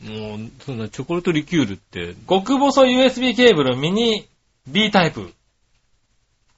[0.01, 4.29] もう、そんなチョコレートリキュールって、極細 USB ケーブルミニ
[4.67, 5.33] B タイプ。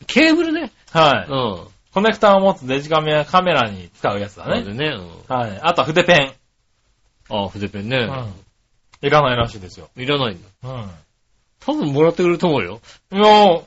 [0.07, 0.73] ケーブルね。
[0.91, 1.31] はい。
[1.31, 1.69] うん。
[1.93, 4.63] コネクターを持つデジカメやカメラに使うやつだね。
[4.63, 4.97] そうでね。
[4.97, 5.35] うん。
[5.35, 5.61] はい。
[5.63, 6.33] あとは筆ペン。
[7.31, 7.99] ああ、筆ペンね。
[7.99, 8.01] う
[9.05, 9.07] ん。
[9.07, 9.89] いらないらしいですよ。
[9.97, 10.71] いらないんだ。
[10.71, 10.91] うん。
[11.61, 12.81] 多分もらってくれると思うよ。
[13.13, 13.63] いやー、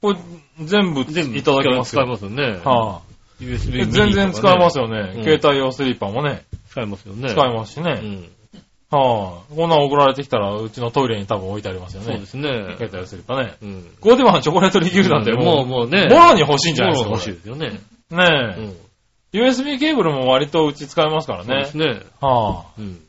[0.00, 0.18] これ
[0.64, 2.02] 全部全部いただきますよ。
[2.02, 2.60] 使えますよね。
[2.64, 3.02] は
[3.40, 3.86] USB い。
[3.86, 4.86] 全然使えますよ。
[4.86, 5.14] よね。
[5.16, 7.30] うん携帯用スリッパもね、使えますよね。
[7.30, 8.00] 使えますしね。
[8.02, 8.30] うん。
[8.90, 9.54] はい。
[9.54, 12.26] こんなん送られてきたら、うちのトイレに多分置いてありますよねそうで。
[12.26, 12.48] すね。
[12.78, 13.54] 携帯用スリッパね。
[13.62, 13.84] うん。
[14.00, 16.06] ゴディバのチョコレートリキュールなんてもう、もう、もうね。
[16.08, 17.10] ボロに欲しいんじゃないですか。
[17.10, 17.80] ボロ欲しいですよね。
[18.10, 18.60] これねえ。
[18.60, 18.76] うん。
[19.46, 21.76] USB ケーブルも割とうち使えますからねそうです。
[21.76, 22.06] ね。
[22.20, 23.00] はうん。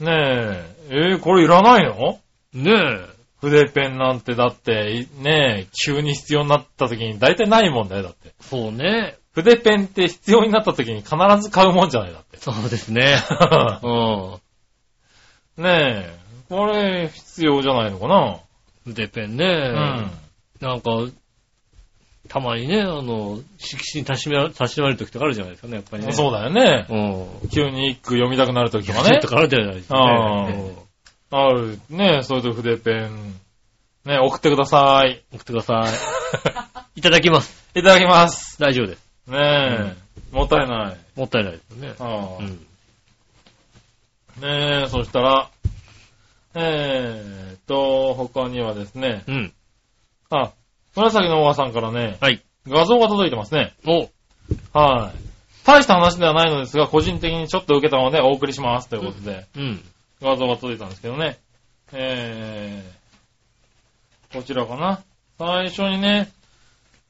[0.00, 0.04] あ。
[0.04, 0.76] ねえ。
[0.90, 2.18] えー、これいらないの？
[2.54, 3.12] ねえ。
[3.40, 8.32] 筆ペンなんてだって、いねえ、急に必要になった時に大体ないもんだよ、だって。
[8.40, 9.16] そうね。
[9.34, 12.38] 筆ペンって必要になった時に必ず買うもんじゃない、だって。
[12.38, 13.16] そうですね。
[13.82, 15.64] うん。
[15.64, 16.18] ねえ。
[16.48, 18.38] これ、必要じゃないのかな？
[18.84, 19.44] 筆ペンね。
[19.46, 20.10] うん。
[20.60, 20.90] なんか、
[22.28, 26.12] たまにね、あの、色紙に差しめ差しまれる時とかあるじゃないですかね、やっぱりね。
[26.12, 26.86] そうだよね。
[26.88, 27.48] うん。
[27.50, 29.28] 急に一句読みたくなる時とかねねと。
[29.28, 30.74] かあるじゃないですかあね。
[31.30, 31.78] ある。
[31.90, 33.32] ねえ、そういうと筆ペン。
[34.04, 35.24] ねえ、送ってください。
[35.32, 35.84] うん送ってくださ
[36.94, 36.98] い。
[37.00, 37.62] いただきます。
[37.74, 38.60] いただきます。
[38.60, 39.01] 大丈夫です。
[39.26, 39.96] ねえ、
[40.32, 40.96] もったいない。
[41.16, 41.94] もったいないですよね。
[41.98, 42.66] ああうん。
[44.40, 45.50] ねえ、そしたら、
[46.54, 49.52] えーっと、他にはですね、うん。
[50.30, 50.52] あ、
[50.96, 52.42] 紫のおばさんからね、はい。
[52.66, 53.74] 画像が届いてますね。
[53.86, 54.10] お、
[54.78, 55.18] はい。
[55.64, 59.80] 大した話ではないのですが、個人的にちょっと受けたのでお送りしますということで、うん。
[60.20, 61.38] 画像が届いたんですけどね。
[61.92, 65.02] えー、こちらかな。
[65.38, 66.30] 最初にね、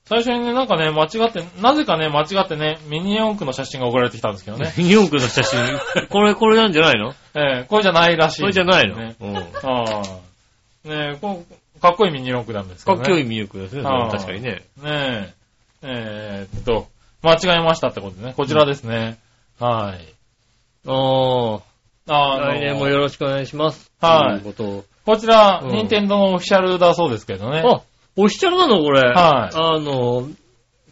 [0.05, 4.73] 最初にね、なんかね、間違って、なぜかね、間違ってね、ミニ四駆の写真が送られてきたんですけどね。
[4.77, 5.59] ミニ四駆の写真？
[6.11, 7.15] これ、これなんじゃないの？
[7.35, 8.41] えー、これじゃないらしい。
[8.43, 8.97] これじゃないの？
[8.97, 9.17] ね。
[9.21, 9.37] うん。
[9.37, 10.89] ああ。
[10.89, 11.45] ねえ、こ
[11.81, 13.05] かっこいいミニ四駆なんですけどね。
[13.05, 14.51] かっこいいミニ四駆ですね、確かにね。
[14.51, 15.35] ねえ。
[15.83, 16.89] えーっと、
[17.23, 18.35] 間違えましたってことでね。
[18.37, 19.19] こちらですね。
[19.59, 20.13] はい。
[20.87, 23.91] ああ、あの来年もよろしくお願いします。
[24.01, 27.63] はいということをこちら、うん任天堂のオフィシャルだそうですけどね。
[27.65, 27.81] あ、
[28.17, 29.01] オフィシャルなのこれ。
[29.03, 30.29] はいあの、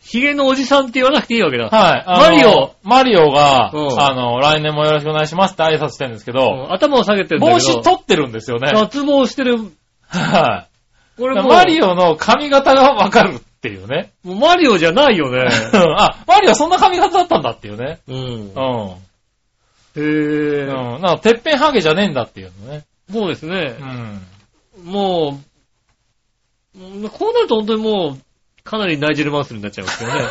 [0.00, 1.68] ヒゲのおじさんって言わなくていいわけだ。
[1.68, 2.04] はい。
[2.06, 2.74] マリオ。
[2.82, 7.52] マリオが、うんあの、来年もよろしくお願いしますって挨拶してるんですけうど、ん頭を下げてるんだ。
[7.52, 8.72] 帽子取ってるんですよね。
[8.72, 9.58] 脱帽してる。
[10.08, 11.20] はい。
[11.20, 14.10] これマリオの髪型がわかるっていうね。
[14.24, 15.48] もうマリオじゃないよね。
[15.98, 17.98] あ、マリオそんな髪型だったんだっていうね。
[18.08, 18.16] うん。
[18.16, 18.94] うん。
[19.96, 20.62] へうん。
[20.62, 20.66] え。
[20.66, 22.84] なんか、てっぺんハゲじゃねえんだっていうのね。
[23.12, 23.84] そうですねう。
[23.84, 24.90] ん。
[24.90, 25.44] もう、うん
[26.74, 28.18] こうなると本当にもう、
[28.62, 30.20] かなりナイジェルマンスルになっちゃいますよね。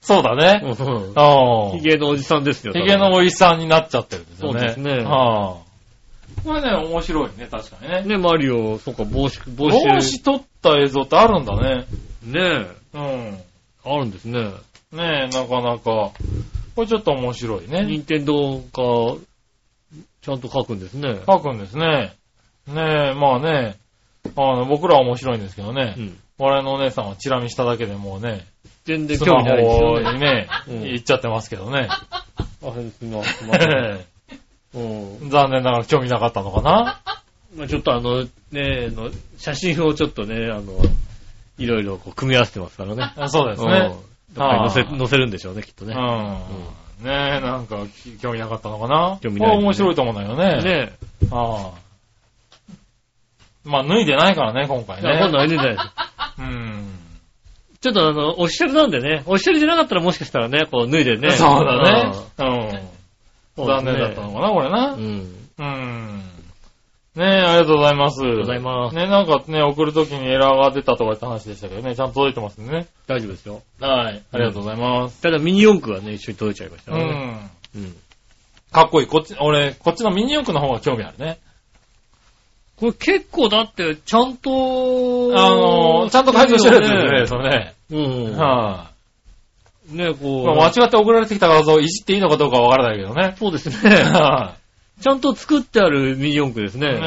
[0.00, 0.60] そうだね。
[0.64, 1.76] うんああ。
[1.76, 2.72] ヒゲのおじさんですよ。
[2.72, 4.58] ヒゲのおじさんになっちゃってるんですよね。
[4.58, 5.72] そうですねはあ。
[6.44, 8.02] これね、面白いね、確かにね。
[8.02, 10.00] ね、マリオ、そっか、帽子、帽帽子。
[10.00, 11.86] 子撮った映像ってあるんだね。
[12.24, 13.00] ねうん。
[13.00, 13.44] え、
[13.84, 14.50] あるんですね。
[14.92, 16.10] ねえ、なかなか。
[16.74, 17.84] これちょっと面白いね。
[17.84, 19.16] 任天堂が、
[20.22, 21.20] ちゃんと書くんですね。
[21.26, 22.12] 書くんですね。
[22.66, 23.76] ねえ、まあね、
[24.36, 26.00] あの、僕らは面白いんですけどねう。
[26.00, 26.18] ん。
[26.38, 28.46] 我々のお姉さんはチラ見しただけでもうね、
[28.84, 30.12] 全然興味ないですよホね。
[30.14, 31.88] にね、 うん行っちゃってますけどね。
[31.90, 32.02] あ、
[32.38, 34.00] すみません。
[34.74, 37.00] うん残念ながら興味なかったのかな
[37.54, 40.80] まあちょっとあの、ね、あの写真をちょっとね、あの、
[41.58, 43.12] いろいろこう組み合わせてますからね。
[43.28, 43.94] そうですね。
[44.34, 45.94] 載せ、載せるんでしょうね、きっとね。
[45.94, 47.04] うん。
[47.04, 50.62] ねえ、なんか、き興味なかったのかな興味ないこれ面白いと思うんだよね。
[50.62, 50.92] ね
[51.30, 51.91] ああ。
[53.64, 55.18] まあ、脱いでないからね、今回え。
[55.18, 55.56] 今度ね。
[55.56, 55.76] はね、ね
[56.38, 56.88] うん。
[57.80, 61.32] ちょっとあの、オフィシャルなんでね、オフィシャルじゃなかったらもしかしたらね、こう脱いでね。
[61.32, 62.12] そうだね。
[62.38, 63.66] うん。
[63.66, 64.94] 残念だったのかな、これな。
[64.94, 65.42] うん。
[65.58, 66.22] うん。
[67.14, 68.22] ねえ、ありがとうございます。
[68.22, 72.86] ありがとうございますね、なんかね、送るときにエラーが出たとかって話でしたけどね、ちゃんと届いてますね。
[73.06, 73.62] 大丈夫ですよ。
[73.80, 74.22] はい。
[74.32, 75.20] ありがとうございます。
[75.20, 77.12] ただミニ四駆がね、一緒に届いちゃいましたうからね。
[77.12, 77.50] ん。
[77.76, 77.96] うん。
[78.72, 79.06] かっこいい。
[79.06, 81.38] こっち、俺、こっちのミニ四駆の方が興味あるね。
[82.82, 87.74] これ結構だって、ちゃんと、あのー、ちゃんと改造してるやつですね、それね。
[87.92, 87.96] う
[88.32, 88.36] ん。
[88.36, 88.90] は
[89.88, 89.94] い。
[89.94, 90.46] ね、こう。
[90.46, 93.36] まあ間違って送られてきた画像をいじっていいのかどうかわからないけどね。
[93.38, 93.76] そうですね。
[94.10, 94.54] は
[95.00, 96.88] ちゃんと作ってあるミニ四駆ですね。
[96.88, 96.90] い。
[96.90, 96.98] うん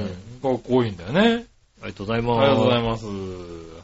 [0.00, 0.06] ね
[0.42, 0.46] え。
[0.46, 1.46] かっこいいんだよね。
[1.80, 2.40] ありがとうございあます。
[2.42, 3.06] りがとうございます。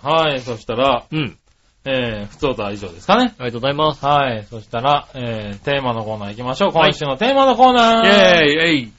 [0.03, 0.41] はい。
[0.41, 1.39] そしたら、うん。
[1.87, 3.35] えー、普通とは以上ですかね。
[3.39, 4.05] ありがとうございます。
[4.05, 4.47] はい。
[4.51, 6.73] そしたら、えー、テーマのコーナー行きましょう。
[6.73, 8.07] 今週のテーマのコーナー。
[8.07, 8.98] イェーイ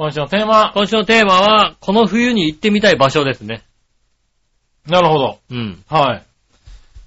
[0.00, 0.72] 今週のテーマ。
[0.72, 3.60] 今週のテーマは、この冬に行ってみたい場所ですね。
[4.88, 5.38] なるほど。
[5.50, 5.84] うん。
[5.90, 6.22] は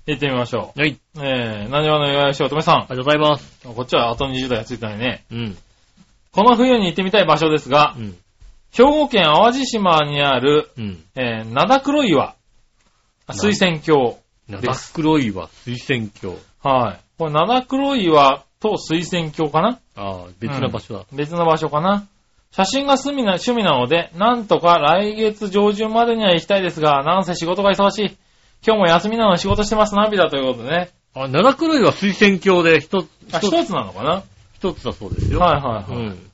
[0.05, 0.11] い。
[0.11, 0.91] 行ってみましょはい。
[0.91, 0.99] う。
[1.15, 3.67] えー、何話の岩井しおとめさありがとうございます。
[3.67, 3.73] ん。
[3.73, 5.25] こっちはあと20代がついてないね。
[5.31, 5.57] うん。
[6.33, 8.15] この冬に行ってみたい場所ですがう、ん。
[8.71, 11.03] 兵庫県淡路島にある、うん。
[11.15, 12.35] えー、灘黒岩。
[13.31, 14.93] 水仙峡で長す。
[14.93, 16.37] 黒いは水仙峡。
[16.61, 16.99] はい。
[17.17, 19.79] これ灘黒岩と水仙峡かな？
[19.95, 21.05] ああ、別な場所だ。
[21.11, 22.07] 別の場所かな？
[22.55, 28.17] 写真が趣味な趣味なので、なんとか来月上旬までには行きたいですが、なんせ仕事が忙しい。
[28.65, 30.91] 今日も休みなのに仕事してます、涙ということでね。
[31.15, 34.23] あ、長黒いは水仙峡で一つ、あ、一つなのかな？
[34.53, 35.39] 一つだそうですよ。
[35.39, 36.05] はいはいはい。
[36.05, 36.31] うん。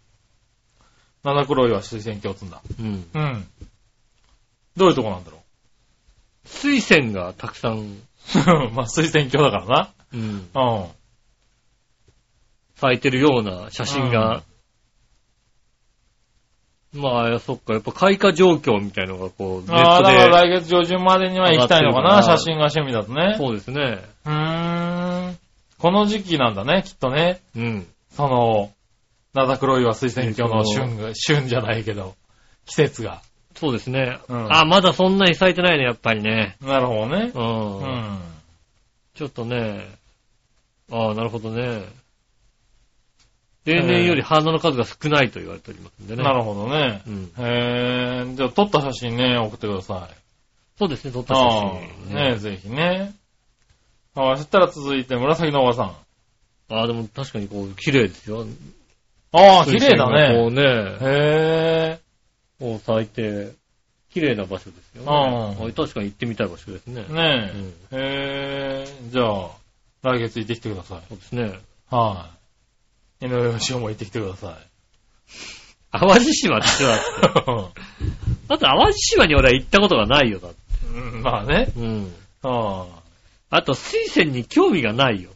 [1.24, 2.62] 灘黒岩水仙峡つんだ。
[2.80, 3.06] うん。
[3.14, 3.48] うん。
[4.76, 5.40] どういうとこなんだろ
[6.46, 7.86] 水仙がたくさん、う。
[8.76, 9.90] まあ、水仙峡だからな。
[10.14, 10.86] うん、うん。
[12.76, 14.44] 咲いてるような写真が、
[16.94, 23.36] まあ、そっか、やっぱ開花状況みたいのがこう、ネああ、ットだからで、来月上旬までには行きたいのかな、写真が趣味だとね。
[23.38, 24.00] そうですね。
[24.26, 25.38] うーん。
[25.78, 27.42] この時期なんだね、きっとね。
[27.56, 27.88] うん。
[28.12, 28.72] その、
[29.34, 32.16] 灘黒岩水仙峡の旬が、旬じゃないけど、
[32.66, 33.22] 季節が。
[33.56, 34.20] そうですね。
[34.28, 36.58] うんあ、まだそんなに咲いてないね、やっぱりね。
[36.62, 37.32] なるほどね。
[37.36, 37.78] うん。
[37.80, 38.20] うん。
[39.14, 39.86] ちょっとね、
[40.92, 41.84] ああ、なるほどね。
[43.70, 46.24] 例年より花の数が少ないと言われておりますんでね。
[46.24, 47.02] なるほどね。
[47.08, 47.32] うん。
[47.38, 50.16] へー、じゃあ撮った写真ね、送ってください。
[50.80, 51.50] そうですね、撮った写あ
[52.10, 52.18] 真。
[52.18, 53.14] あ、ねぜひね。
[54.16, 55.96] はい、そしたら続いて紫のおばさん。
[56.72, 58.46] ああ、でも確かにこう、綺麗ですよ。
[59.32, 60.48] ああ、綺麗だこね。
[60.48, 62.00] うね、へ
[62.60, 63.52] こう咲いて、
[64.12, 65.08] 綺麗な場所ですよね。
[65.08, 67.02] うんはい確かに行ってみたい場所ですね。
[67.02, 67.14] ー。
[67.14, 68.86] ねうんえ。
[68.88, 69.50] へー、じゃあ、
[70.02, 71.02] 来月行ってきてください。
[71.10, 71.60] そうですね。
[71.92, 72.39] はい。
[73.22, 74.56] 井上義雄も行ってきてください。
[75.92, 77.04] 淡路島ってだって。
[78.48, 80.58] だって淡路島に俺は行ったことがないよ、だって。
[80.94, 81.72] うんまあね。
[81.76, 82.14] うん。
[82.44, 82.86] あ
[83.50, 85.32] あと、水仙に興味がないよ。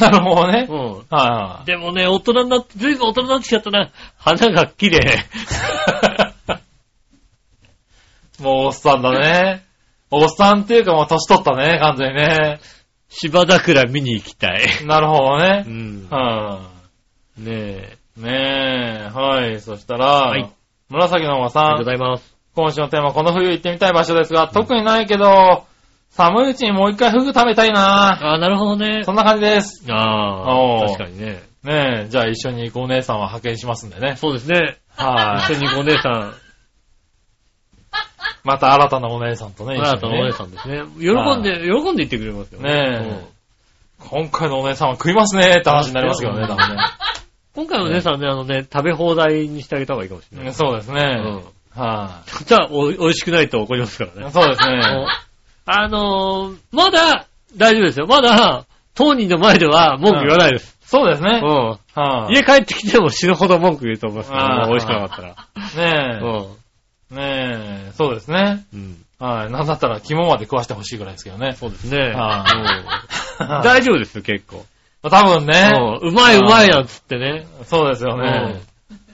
[0.00, 0.10] あ。
[0.10, 0.66] なるほどね。
[0.68, 0.78] うん。
[0.88, 1.66] はいはい。
[1.66, 3.90] でもね、大人になって、ずいぶん大人になってきちゃったな。
[4.18, 5.00] 花が綺麗。
[8.40, 9.64] もうおっさんだね。
[10.10, 12.58] おっさんっていうかもう年取ったね、完全にね。
[13.08, 14.86] 芝桜見に行きたい。
[14.86, 15.64] なるほどうね。
[15.68, 16.08] ん。
[16.08, 16.79] は
[17.38, 17.96] ねえ。
[18.18, 18.22] い。
[18.22, 19.60] ねえ、はい。
[19.60, 20.50] そしたら、はい
[20.90, 22.34] 紫のおばさありがとうんございます。
[22.56, 25.64] 今週のテーマ、この冬行ってみたい場所ですが、特にないけど、
[26.10, 29.12] 寒いうちにもう一回フグ食べたいなああ、なるほどねそ。
[29.12, 29.84] んな感じです。
[29.88, 31.40] ああ、確かにね。
[31.62, 34.16] ねえ、じゃあ一緒に行くお姉さんは派遣しますんでね。
[34.16, 34.78] そうですね。
[34.96, 36.24] は一緒にお姉さん、い。
[38.42, 40.32] また新たなお姉さんとね、一緒にね新たなお姉。
[40.32, 40.82] さんですね。
[40.98, 43.39] 喜んで、喜んで言ってくれますよねえ
[44.00, 46.76] 今回のお姉さんは食いますねって話になりますけどね、多分ね。
[47.54, 50.54] 今回の姉さんね、あのね、食べ放題にしてあげた方がいいかもしれない。
[50.54, 51.00] そうですね。
[51.74, 51.80] うん。
[51.80, 54.24] はじゃあ、お、美味しくないと怒りますからい。
[54.24, 54.30] ね。
[54.30, 55.06] そうですね。
[55.66, 57.26] あのー、まだ、
[57.56, 58.06] 大丈夫ですよ。
[58.06, 60.76] まだ、当人の前では文句言わないです。
[60.82, 61.40] そうですね。
[61.42, 61.78] うん。
[61.94, 62.34] はい。
[62.34, 65.36] 家帰ってきても死ぬほど文句言うと思いますから、あーもう美味しくなかったら。
[65.76, 66.20] ね
[67.10, 67.14] え。
[67.14, 67.92] ねえ。
[67.94, 68.64] そうですね。
[68.74, 69.04] うん。
[69.20, 69.28] うん。
[69.28, 69.50] はい。
[69.50, 71.52] なんだったら肝まで食わしてほしいぐらいですけどね。
[71.52, 72.12] そうですね。
[72.12, 72.44] は
[73.40, 74.64] うん大丈夫ですよ、結構。
[75.02, 75.72] 多分ね。
[76.02, 77.46] うまいうまいなんつってね。
[77.64, 78.60] そうですよね。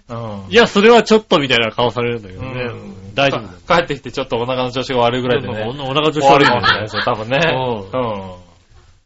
[0.09, 0.51] うん。
[0.51, 2.49] いや、それはちょっとみたいな顔されるんだけどね。
[2.63, 5.65] うん大丈夫帰ってきてちょっとお腹の調子が悪いぐらいでね。
[5.65, 7.39] おお腹調子悪いもんねかもしれないですよ、多分ね。
[7.39, 8.47] ううん。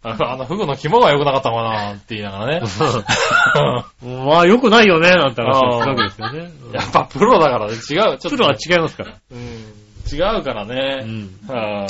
[0.03, 2.67] あの、フグの肝が良くなかったのかなって言いながらね。
[4.27, 6.51] まあ、良くないよね、なんて話をするわけですよね。
[6.73, 8.19] やっぱプロだからね、違う。
[8.19, 9.13] プロは違いますから。
[9.31, 9.80] うん。
[10.13, 11.05] 違うからうね。
[11.05, 11.31] ん。
[11.47, 11.87] は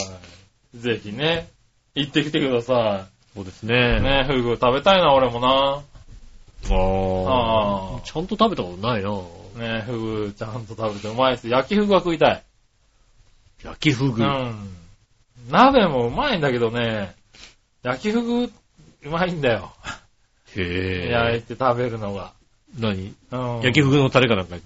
[0.74, 0.78] い。
[0.78, 1.48] ぜひね、
[1.94, 3.66] 行ってきてくださそうですい。
[3.66, 4.00] ね。
[4.00, 5.82] ね、フグ食べたいな、俺もな。
[6.68, 8.00] あああ。
[8.04, 9.10] ちゃんと食べたことないな
[9.56, 11.48] ね、フグちゃんと食べてうまいです。
[11.48, 12.42] 焼きフグは食いたい。
[13.64, 14.22] 焼きフグ。
[14.22, 14.76] うん。
[15.50, 17.14] 鍋もうまいんだけどね、
[17.82, 18.52] 焼きフグ、
[19.04, 19.72] うまいんだよ。
[20.56, 21.40] へ焼いえ。
[21.40, 22.32] て食べるのが。
[22.78, 23.14] 何？
[23.32, 23.60] うん。
[23.62, 24.56] 焼きフグのタレかなんか？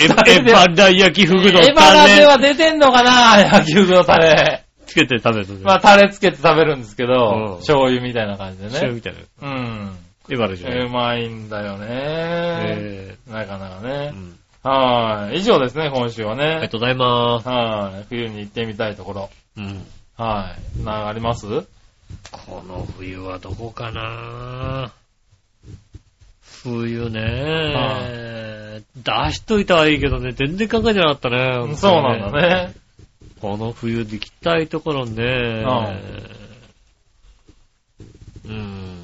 [0.00, 0.14] エタ
[0.52, 4.64] バラ焼きフグのエバラでタレは出てんのかな焼きフグのタレ。
[4.86, 5.60] つけて食べる。
[5.62, 8.70] まあ、タレつけて食べるんですけうんど、醤油みたいな感じでね。
[8.70, 9.48] 醤油みたいな。
[9.48, 9.96] うん。
[10.30, 10.90] エバラじゃなうい。
[10.90, 11.86] まいんだよね。
[11.90, 13.86] えなかなかえ。
[13.86, 14.18] うね。
[14.20, 15.36] んはい。
[15.38, 16.68] 以上ですね、今週はありがね。
[16.68, 17.48] とうございます。
[17.48, 18.06] はい。
[18.08, 19.30] 冬に行ってみたいところ。
[19.56, 19.86] うん。
[20.16, 20.82] はい。
[20.82, 21.46] なあります？
[22.30, 24.92] この冬はどこかな
[26.64, 28.54] 冬はね
[28.96, 31.76] 出しといたはいいけどね、全然考えてなかったね。
[31.76, 32.74] そうなんだね。
[33.40, 35.22] この冬で行きたいところね。
[38.46, 38.94] うーん。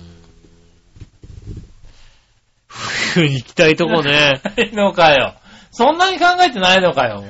[2.69, 4.41] 冬に行きたいとこね。
[4.73, 5.35] のかよ。
[5.71, 7.23] そんなに考えてないのかよ。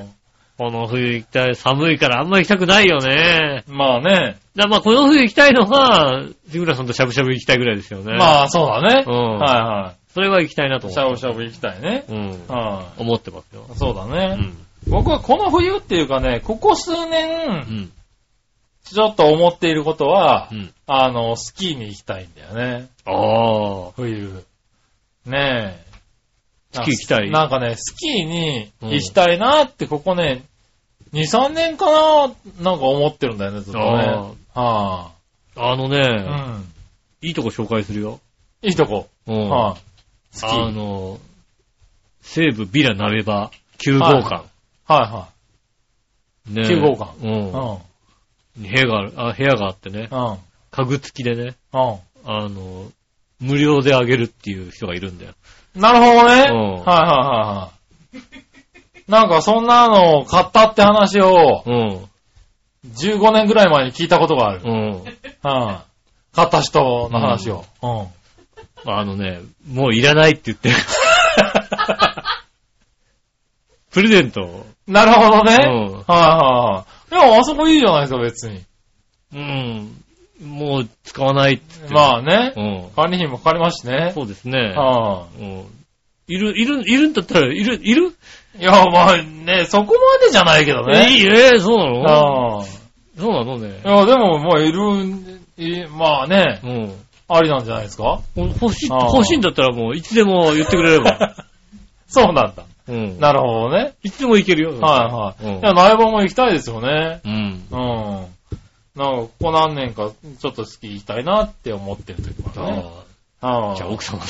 [0.56, 1.56] この冬行きたい。
[1.56, 3.64] 寒いからあんま行きたくないよね。
[3.66, 4.36] まあね。
[4.54, 8.16] だまあこの冬行きたいのは、杉村さんとしゃぶしゃぶ行きたいぐらいですよね。
[8.18, 9.04] まあそうだね。
[9.06, 10.90] うんはいはそれは行きたいなとい。
[10.90, 10.94] 思。
[10.94, 12.04] しゃぶしゃぶ行きたいね。
[12.08, 12.46] うん。
[12.48, 13.66] は思ってますよ。
[13.72, 13.76] い。
[13.76, 14.34] そうだうね。
[14.34, 14.56] ん。
[14.88, 17.92] 僕はこの冬っていうかね、ここ数う年、ん。
[18.84, 20.74] ちょっと思っていることはう、ん。
[20.86, 22.88] あの、スキーに行きたいんだよね。
[23.04, 23.92] ああ。
[23.96, 24.44] 冬。
[25.26, 25.90] ねえ。
[26.72, 27.30] スキー行きたい？
[27.30, 30.44] なんかね、スキーに行きたいなって、ここね、
[31.12, 33.84] 2、3年かななんか思ってるんだよね、ずっとね。
[34.54, 35.10] は
[35.56, 36.72] あのね、あ、うん。
[37.22, 38.20] いいとこ紹介するよ。
[38.62, 39.08] いいとこ。
[39.26, 39.48] うん。
[39.48, 39.89] はい、スキー。
[40.42, 41.18] あの、
[42.22, 44.44] 西武ビラ鍋場9号館。
[44.86, 45.28] は
[46.48, 47.80] ね9号館ういは
[48.56, 48.60] い。
[48.60, 48.62] ん。
[48.62, 50.26] 部屋がある、あ、部屋があってね、うん。
[50.32, 50.38] うん。
[50.70, 51.76] 家具付きでね、う
[52.24, 52.90] あの、
[53.40, 55.32] 無料であげるっていう人がいるんだよ。
[55.76, 55.80] ん。
[55.80, 56.46] なるほどね。
[56.50, 57.70] うんはいはいは
[58.14, 58.32] いは
[59.06, 59.10] い。
[59.10, 62.10] なんかそんなのを買ったって話をうん。
[62.88, 64.62] 15年ぐらい前に聞いたことがある。
[64.64, 64.72] うん。
[64.72, 65.04] うん。
[65.42, 67.64] 買った人の話を。
[67.82, 68.19] うん。
[68.86, 70.74] あのね、もういらないって言ってる。
[73.90, 74.66] プレゼントを。
[74.86, 75.56] なるほどね。
[75.66, 77.28] うんはいはいはい。
[77.28, 78.62] いや、あそこいいじゃないですか、別に。
[79.34, 80.02] うん。
[80.42, 81.94] もう使わないって言ってる。
[81.94, 82.52] まあね。
[82.56, 82.90] うん。
[82.96, 84.12] 管理費もかかりますしね。
[84.14, 84.72] そうですね。
[84.74, 85.64] はうん。
[86.28, 88.06] いる、いる、いるんだったら、いる、いる？
[88.58, 88.62] い。
[88.62, 91.10] いや、まあね、そこまでじゃないけどね。
[91.10, 92.60] いいえ、そうなの？
[92.62, 92.64] あ
[93.18, 93.88] そうなのねあ。
[93.88, 93.98] い。
[93.98, 96.94] や、でも、まあ、いるん、いまあねう、ん。
[97.32, 98.20] ありなんじゃないですか？
[98.36, 101.34] 欲しい、あー欲しいんだったらもう、いつでも言ってくれれば。
[102.08, 102.64] そうなんだ。
[102.88, 103.20] うん。
[103.20, 103.92] なるほどね。
[104.02, 104.80] いつでも行けるよ。
[104.80, 105.54] はいはい。
[105.56, 107.20] うんいや、内房も行きたいですよね。
[107.24, 107.64] うん。
[107.70, 108.26] うん。
[108.96, 110.10] なんか、ここ何年か、
[110.40, 112.84] ちょっとスキー行きたいなって思ってる時もあるね。
[113.40, 113.76] あはあ。
[113.76, 114.26] じゃあ奥様と。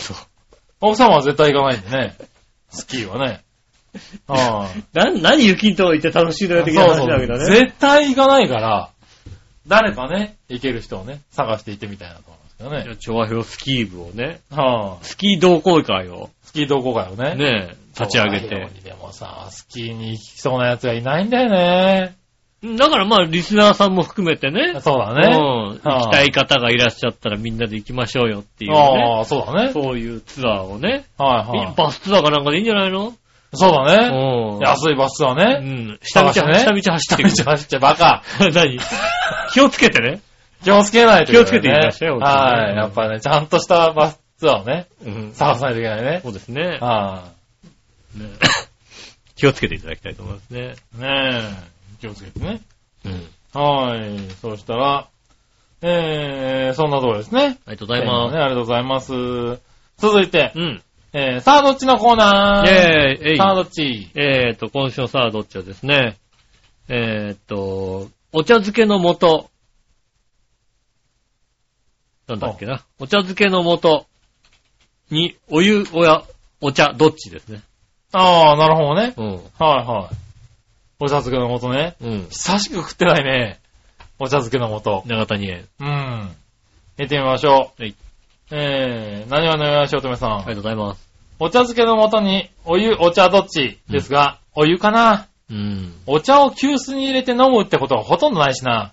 [0.82, 2.14] 奥様は絶対行かないんでね。
[2.68, 3.40] スキーはね。
[4.28, 4.96] はい。
[4.96, 7.44] な、何雪と言って楽しいのよ的な話だけどね。
[7.46, 8.90] 絶対行かないから、
[9.66, 12.22] 誰かね、行ける人をね、探して行ってみたいなと
[12.68, 12.82] ね。
[12.84, 17.34] じゃあ、調和表スキー部をね、はあ、スキー同好会をスキー同好会をね。
[17.36, 18.48] ね、立ち上げて。
[18.84, 22.16] でもさ、スキーに行きそうな奴がいないんだよね。
[22.76, 24.80] だからまあ、リスナーさんも含めてね。
[24.82, 25.34] そうだね。
[25.34, 25.40] う
[25.76, 25.80] ん。
[25.82, 28.76] 行きたい方がいらっしゃったらみんなで行きましょうよっていうね。
[28.76, 29.72] ああ、そうだね。
[29.72, 31.04] そういうツアーをね。
[31.16, 31.74] はいはい。
[31.74, 33.14] バスツアーかなんかでいいんじゃないの？
[33.54, 34.16] そうだね。
[34.16, 34.60] うん。
[34.60, 35.54] 安いバスはうね。
[35.58, 35.98] ん。
[36.02, 37.42] 下道、ね下道走っていく。
[37.50, 38.22] 走ってバカ。
[38.54, 38.78] 何？
[39.54, 40.20] 気をつけてね。
[40.62, 41.44] 気をつけないといけない、ね。
[41.44, 42.76] 気をつけていきましょうよはい。
[42.76, 45.32] やっぱね、ちゃんとしたバスツアーをね、うん。
[45.32, 46.20] 探さないといけないね。
[46.22, 46.78] そうですね。
[46.80, 47.24] は
[48.16, 48.26] ね
[49.36, 50.74] 気をつけていただきたいと思いますね。
[50.98, 51.00] い。
[51.00, 51.98] ねえ。
[52.00, 52.60] 気をつけてね。
[53.04, 53.28] うん。
[53.54, 54.30] はい。
[54.40, 55.06] そうしたら、
[55.82, 57.58] えー、そんなところですね。
[57.66, 58.34] ありがとうございます。
[58.34, 59.60] ね、ありがとうございます。
[59.96, 60.82] 続いて、うん。
[61.12, 66.18] えー、さあどっちのコーナーイェーイえいさあどっちえーと、今週のさあどっちはですね、
[66.88, 69.50] えーと、お茶漬けの素。
[72.30, 72.82] なんだっけな。
[72.98, 74.06] お茶漬けの素
[75.10, 76.22] に、お湯、おや、
[76.60, 77.60] お茶、どっちですね。
[78.12, 79.14] ああ、なるほどね。
[79.16, 79.26] うん。
[79.34, 79.40] は
[79.82, 80.14] いはい。
[81.00, 81.96] お茶漬けの素ね。
[82.00, 82.26] うん。
[82.28, 83.58] 久しく食ってないね。
[84.18, 85.02] お茶漬けの素。
[85.06, 85.66] 長谷園。
[85.80, 86.30] うん。
[86.98, 87.82] 見てみましょう。
[87.82, 87.94] はい。
[88.50, 90.30] えー、何話のよしおとめさん。
[90.32, 91.08] ありがとうございます。
[91.38, 93.78] お茶漬けの素に、お湯、お茶どっち？
[93.88, 95.94] ですが、お湯かなうん。
[96.06, 98.92] お茶を急須に入れて飲むってことはほとんどないしな。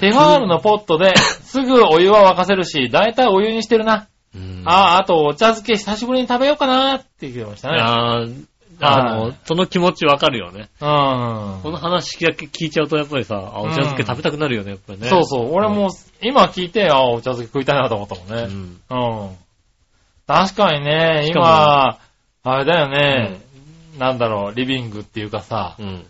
[0.00, 4.08] テファールのポットで、 すぐお湯は沸かせるし、だいたいお湯にしてるな。
[4.34, 7.78] うん、ああ、あとお茶漬け久しぶりに食べようかなって言ってましたね。
[7.80, 8.46] あー
[8.80, 10.68] あの、その気持ちわかるよね。
[10.80, 11.60] うん。
[11.62, 15.08] この話だけ聞いちゃうとやっぱりさ、あお茶漬け食べたくなるよね、やっぱりね。
[15.08, 15.52] そうそう。
[15.52, 15.88] 俺も、
[16.22, 18.78] 今聞いて、あお茶漬け食いたいなと思ったもんね。
[18.90, 19.24] うん。
[19.24, 19.36] うん。
[20.26, 21.98] 確かにね、今、
[22.42, 23.40] あれだよね、
[23.98, 26.06] なんだろう、リビングっていうかさ、うん。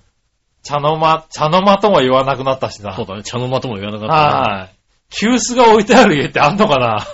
[0.67, 2.95] 茶の間、茶の間とも言わなくなったしな。
[2.97, 3.23] そうだね。
[3.23, 4.75] 茶の間とも言わなかった、はい。
[5.11, 7.07] 急須が置いてある家ってあんのかな、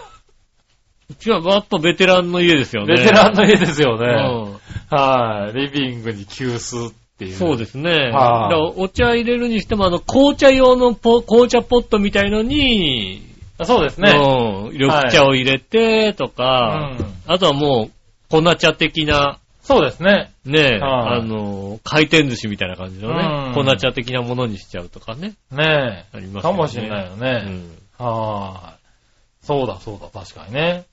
[1.11, 2.94] うちはやっぱベテランの家ですよね。
[2.96, 4.07] ベテランの家ですよね。
[4.07, 4.62] うん
[4.94, 5.55] はい。
[5.55, 7.34] リビングに急須っていう。
[7.34, 7.90] そうですね。
[7.90, 13.22] はいお茶入れるにしても、あの、紅茶用のポ紅茶ポットみたいのに、
[13.62, 14.11] そうですね。
[14.11, 17.14] うん、緑茶を入れて、とうか、ん。
[17.26, 17.90] あとはもう、
[18.28, 20.32] 粉茶的な、そうですね。
[20.44, 25.34] ね、はいあの、回転寿司みたいな感じのね、うん粉茶的なものにしちゃうとかね。
[25.52, 26.16] ねえ。
[26.16, 26.56] ありますよね。
[26.58, 27.30] かもしれないようね。
[27.42, 27.78] ん。
[27.98, 29.46] はい。
[29.46, 30.84] そうだそうだ、確かにね。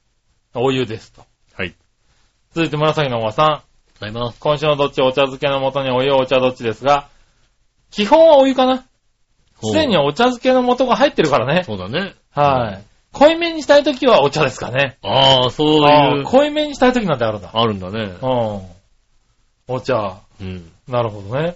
[0.53, 1.25] お湯ですと。
[1.53, 1.73] はい。
[2.53, 3.61] 続いて紫のおばさん。
[3.99, 4.39] ございます。
[4.39, 7.09] 今週のどっちお茶漬けの素にお湯お茶どっちですが、
[7.91, 8.85] 基本はお湯かな。
[9.61, 11.63] すでにお茶漬けの素が入ってるからね。
[11.63, 12.13] そうだね。
[12.31, 12.88] はい。
[13.11, 14.97] 濃いめにしたいときはお茶ですかね。
[15.01, 15.67] ああ、そう
[16.17, 17.49] いう、濃いめにしたいときなんてあるんだ。
[17.53, 18.25] あるんだねう。
[18.25, 18.61] ん。
[19.67, 20.19] お茶。
[20.39, 20.71] うん。
[20.87, 21.55] なるほどね。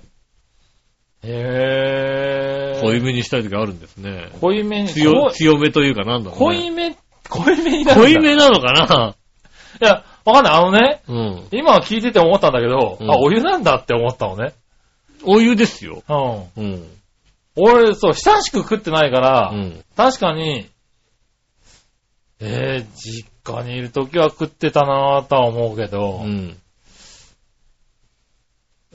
[1.23, 2.81] へー。
[2.81, 4.29] 濃いめにしたい時あるんですね。
[4.41, 4.89] 濃いめに。
[4.89, 6.45] 強、強めというかなんだろう、ね。
[6.45, 6.97] 濃いめ、
[7.29, 9.15] 濃いめになる濃いめなのかな？
[9.81, 10.53] いや、わかんない。
[10.53, 11.47] あのね、うん。
[11.51, 14.53] 今聞いてて思ったんだけど、うんあ、お湯なんだって思ったのね。
[15.23, 16.03] お湯ですよ。
[16.57, 16.63] うん。
[16.63, 16.87] うん。
[17.55, 19.83] 俺、そう、親しく食ってないから、うん。
[19.95, 20.67] 確かに、
[22.45, 26.57] えー、実家にいるときは食ってたなぁとは思うけど、うん。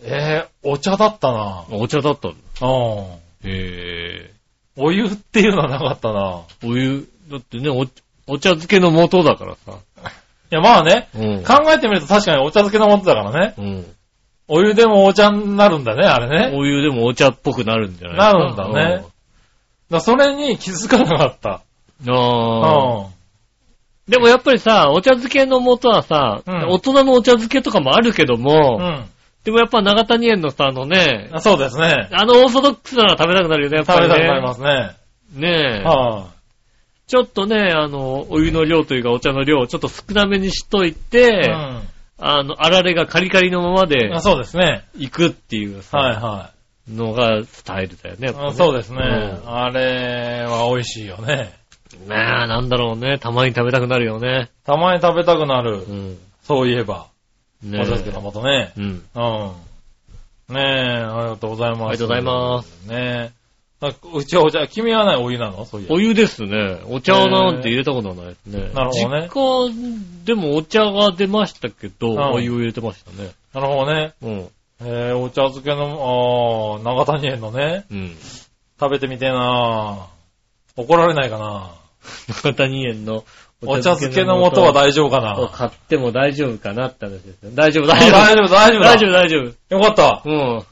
[0.02, 2.28] えー、お茶だったなお茶だった。
[2.28, 2.34] うん。
[2.34, 4.30] へえ。
[4.76, 6.68] お湯っていうのはなかったなぁ。
[6.68, 7.86] お湯、だってね、お、
[8.26, 9.78] お茶漬けの素だからさ。
[10.52, 11.42] いや、まあね、うん。
[11.42, 13.54] 考えてみると確かにお茶漬けの素だからね。
[13.56, 13.86] うん。
[14.46, 16.56] お湯でもお茶になるんだね、あれね。
[16.56, 19.04] お湯でもお茶っぽくなるんじゃないなるんだね
[19.90, 21.62] だそれに気づかなかった。
[22.06, 22.14] うん。
[22.14, 23.06] ああ。
[23.06, 23.06] う
[24.08, 28.82] でもやっぱりさ、お茶漬けの素はさ、うん大人のお茶漬けとかもあるけども、ん。
[28.82, 29.04] うん。
[29.44, 32.08] でもやっぱ長谷園のさ、あのね、あそうですね。
[32.12, 34.14] あのオーソドックスなら食べたくなるよね、やっぱりね。
[34.14, 34.96] 食べたくなりますね。
[35.34, 35.84] ねえ。
[35.84, 36.26] は
[37.06, 40.92] ちょっとね、あの、お湯の量というかお茶の量をちょっと少なめにしといい。
[40.92, 41.82] て、うん
[42.20, 44.20] あの、あられがカリカリのままであ。
[44.20, 44.84] そうですね。
[44.96, 46.50] 行くっていうさ、はいは
[46.90, 48.28] のがスタイルだよね。
[48.28, 48.44] やっぱい。
[48.44, 48.98] ねあそうですね。
[48.98, 51.52] うんあれは美味しいよね。
[52.06, 53.18] ねえ、なんだろうね。
[53.18, 54.50] たまに食べたくなるよね。
[54.64, 55.92] たまに食べたくなるう。
[55.92, 56.18] ん。
[56.42, 57.08] そういえば。
[57.62, 58.72] ねお茶漬けの素ね。
[58.76, 58.84] うん。
[58.84, 60.54] うん。
[60.54, 60.62] ねえ、
[61.02, 61.80] ありがとうございます。。
[61.80, 63.38] ありがとうございますねえ。
[63.80, 65.64] あうちはお茶、君はないお湯なの？
[65.64, 65.92] そういう。
[65.92, 66.80] お湯ですね。
[66.88, 68.70] お茶なんて入れたことはないですね。
[68.74, 73.30] なるほどね実家でもお茶が出ましたけど、んお湯を入れてましたね。
[73.54, 74.14] なるほどね。
[74.22, 74.48] うん。
[74.80, 78.16] えー、お茶漬けの、あー、長谷園のね、うん。
[78.80, 80.06] 食べてみてえな
[80.76, 81.70] 怒られないかな
[82.28, 83.24] 中谷園の
[83.64, 85.38] お茶漬けの素は大丈夫かな？
[85.38, 87.50] を買っても大丈夫かなって話ですよ。
[87.54, 88.18] 大丈夫、あ大丈夫。
[88.18, 88.86] 大丈夫、大丈夫だ。
[88.86, 89.74] 大丈夫、大丈夫。
[89.76, 90.22] よかった。
[90.24, 90.62] うん。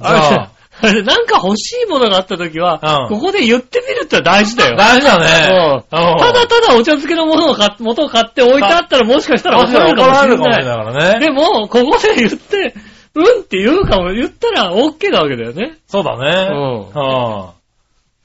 [0.00, 0.50] あ、
[0.82, 4.76] あれ、なんか欲しいものがあった時は、うんここで言ってみるって大事だよ。
[4.76, 5.84] 大事だうんね。
[5.90, 10.50] ただただお茶漬けのものを買っ元を買って置いてあったらもしかしたら怒られるかもしれない。
[10.50, 11.20] ないからね。
[11.20, 12.74] でも、ここで言って、
[13.14, 15.78] うんって言うかも、言ったら OK なわけだよね。
[15.88, 16.48] そうだね。
[16.48, 17.59] うんはあ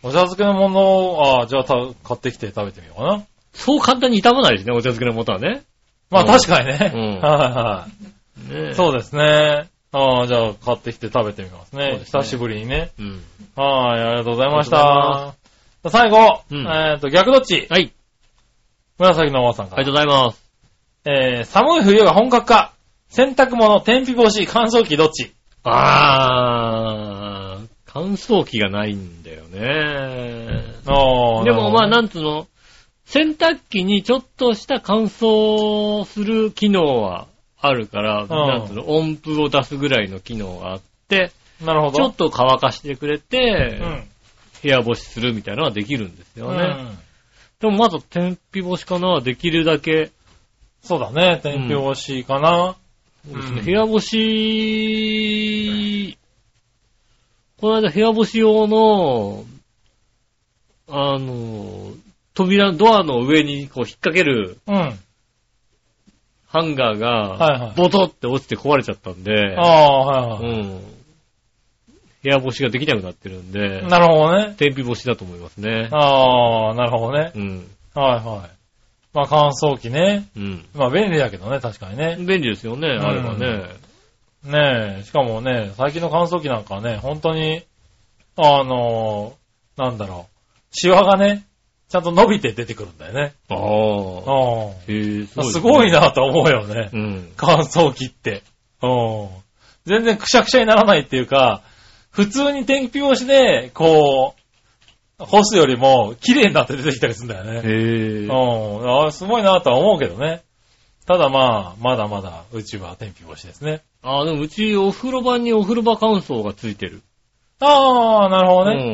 [0.05, 0.81] お茶漬けのもの
[1.13, 3.23] を、ああ、じゃあた買ってきて食べてみようかな。
[3.53, 5.63] そう簡単に傷まないしね、お茶漬けの素はね。
[6.11, 6.91] まあうん確かにね。
[6.93, 7.87] うんは
[8.49, 8.67] いはい。
[8.67, 9.67] ねそうですね。
[9.91, 11.93] ああ、じゃあ買ってきて食べてみますね。
[12.05, 12.91] すね久しぶりにね。
[12.99, 13.23] うん。
[13.55, 15.33] はい、ありがとうございましあ
[15.81, 15.89] た。
[15.89, 17.65] 最後、うんえっと、逆どっち？
[17.69, 17.91] はい。
[18.99, 19.79] 紫のおばさんから。
[19.79, 20.45] ありがとうございます。
[21.05, 22.73] えー、寒い冬が本格化。
[23.09, 25.33] 洗濯物、天日干し、乾燥機どっち？
[25.63, 27.14] あー、
[27.95, 30.65] 乾燥機がないんだよね。
[30.85, 32.45] あでもまあ、ななんつうの、
[33.05, 41.31] 洗濯機にちょっとした乾燥する機能はあるから、なんつうの、音符を出すぐらいの機能があって、
[41.63, 41.93] なるほど。
[41.93, 44.03] ちょっと乾かしてくれて、うん。
[44.61, 46.63] 部屋干しするみたいなのはできるんですよね。
[46.63, 46.97] うん
[47.61, 50.11] でもまだ天日干しかな、できるだけ、
[50.83, 51.39] そうだね。
[51.41, 52.75] 天日干しかな。
[53.25, 56.17] そうですねうん部屋干し、
[57.65, 59.43] この間部屋干し用の、
[60.87, 61.93] あの、
[62.35, 64.99] 扉、ドアの上にこう引っ掛けるうん。
[66.45, 70.59] ハンガーはいはい、がボトって落ちて壊れちゃったんで、ああ、はいはい。
[70.61, 70.77] うん。
[70.77, 74.53] 部屋干しができなくなってるんで、なるほどね。
[74.59, 75.89] 天日干しだと思いますね。
[75.91, 77.31] ああ、なるほどね。
[77.33, 77.67] うん。
[77.95, 78.49] はいはい。
[79.11, 80.27] まあ乾燥機ね。
[80.37, 80.65] うん。
[80.75, 82.15] まあ便利だけどね、確かにね。
[82.19, 83.84] 便利ですよね、あればね。
[84.45, 87.63] ねえ、しかもね、最近の乾燥機なんかはね、本当に、
[88.37, 91.45] あのーなんだろう、シワがね、
[91.89, 93.33] ちゃんと伸びて出てくるんだよね。
[93.49, 93.57] ああ。
[94.87, 95.25] うへえ。
[95.25, 95.91] すごい。
[95.91, 96.89] なと思うよね。
[96.91, 97.31] うん。
[97.37, 98.43] 乾燥機って。
[98.81, 99.29] うん。
[99.85, 101.61] 全然くしゃくしゃにならないっていうか、
[102.09, 104.35] 普通に天日干しで、こ
[105.19, 107.51] う、干すよりも綺麗になって出てきたりするんだよね。
[107.59, 108.25] へえ。
[108.25, 109.05] うん。
[109.05, 110.41] あすごいなとは思うけどね。
[111.05, 113.81] ただまあ、まだまだうちは天日干しですね。
[114.05, 117.01] ああ、でもうちお風呂場にお風呂場乾燥がついてる。
[117.59, 118.93] ああ、なるほうどね。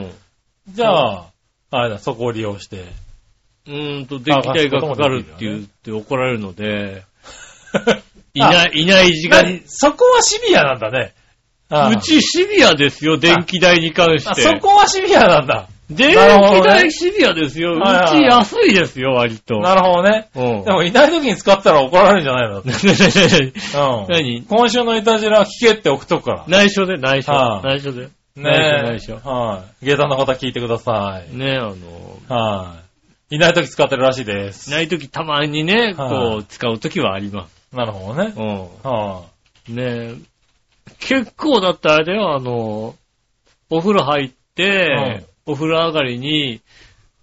[0.70, 0.74] ん。
[0.74, 1.26] じゃあ、
[1.70, 2.86] あれだ、そこを利用して。
[3.68, 7.03] うーんと、電気代がかかるって言って怒られるので、
[8.34, 9.64] いあない、いない時間に何。
[9.66, 11.14] そこはシビアなんだね。
[11.68, 14.41] ああうちシビアですよ、電気代に関しあて。
[14.41, 15.68] そこはシビアなんだ。
[15.96, 17.74] 電気代シビアですよ。
[17.74, 19.60] うはいはいち安いですよ、割と。
[19.60, 20.30] なるほどね。
[20.36, 20.64] うん。
[20.64, 24.08] でも、いない時に使ったら怒られるんじゃないの うん。
[24.10, 24.44] 何？
[24.44, 26.44] 今週のいたじら聞けって送っとくから。
[26.48, 27.32] 内緒で、内緒。
[27.32, 28.08] はい内緒で。
[28.36, 29.30] ね内緒、内緒。
[29.30, 29.86] はい。
[29.86, 31.36] 下駄の方聞いてください。
[31.36, 31.76] ねあの、
[32.30, 32.76] は
[33.32, 33.36] い。
[33.36, 34.70] いない時使ってるらしいです。
[34.72, 37.76] ないときたまにね、はいこう、使うときはあります。
[37.76, 38.34] なるほどね。
[38.36, 39.24] うは
[39.70, 39.76] ん。
[39.76, 40.16] ね
[41.00, 42.96] 結構だってあれだよ、あの、
[43.70, 46.62] お風呂入って、お風呂上がりに、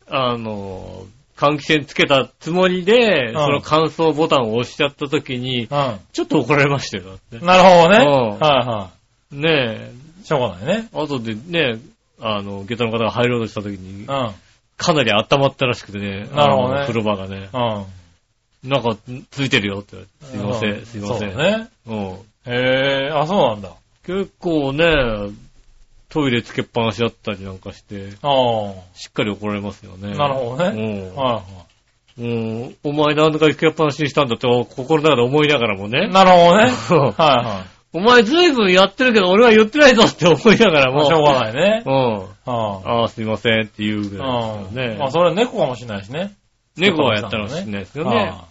[0.08, 1.06] あの、
[1.36, 5.68] 換気扇つけたつもりで、んその乾燥ボタンを押しちゃったときにい。、う
[6.12, 7.46] ちょっと怒られましたよ、だってん。。
[7.46, 8.04] なるほどね。
[8.04, 8.90] うんはいは
[9.30, 9.92] ね
[10.22, 10.24] い。
[10.26, 10.88] しょうがないね。
[10.92, 11.78] え、後でね、
[12.20, 14.34] あの、下駄の方が入ろうとしたときにう、ん。
[14.76, 18.68] かなり温まったらしくてね、なるほどねあの風呂場がね、うん。
[18.70, 18.96] なんか、
[19.30, 20.26] ついてるよって言われて。
[20.26, 21.32] すいません、すいません。
[21.32, 21.68] そうだね。
[21.86, 21.96] うん。
[22.52, 23.70] へえ、あ、そうなんだ。
[24.04, 24.84] 結構ね、
[26.08, 30.16] トイレつけっぱなしだったりなんかして、あしっかり怒られますよね。
[30.16, 31.12] なるほどね。
[31.16, 31.20] あ。
[31.20, 31.42] は
[32.18, 32.26] うん。
[32.26, 32.76] うん。
[32.82, 35.90] お前なんでかつけっぱなしにしたんだって心の中で思いながらもい。
[35.90, 36.08] ね。
[36.08, 36.64] なるほどね。
[36.64, 40.94] はいはお前ずいぶんやってるけど俺は言ってないぞって思いながらい。
[40.94, 41.04] も。
[41.06, 41.82] しょうがないね。
[41.86, 41.92] うん。
[42.44, 44.18] はああ、すいませんって言うぐい。
[44.18, 44.92] らいですよね。
[44.92, 44.98] うん。
[44.98, 46.34] まあ、それは猫かもしれないしね。
[46.76, 48.16] 猫はやったらしいんですよね。
[48.16, 48.44] は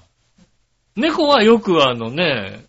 [0.96, 2.64] 猫はよくあのね、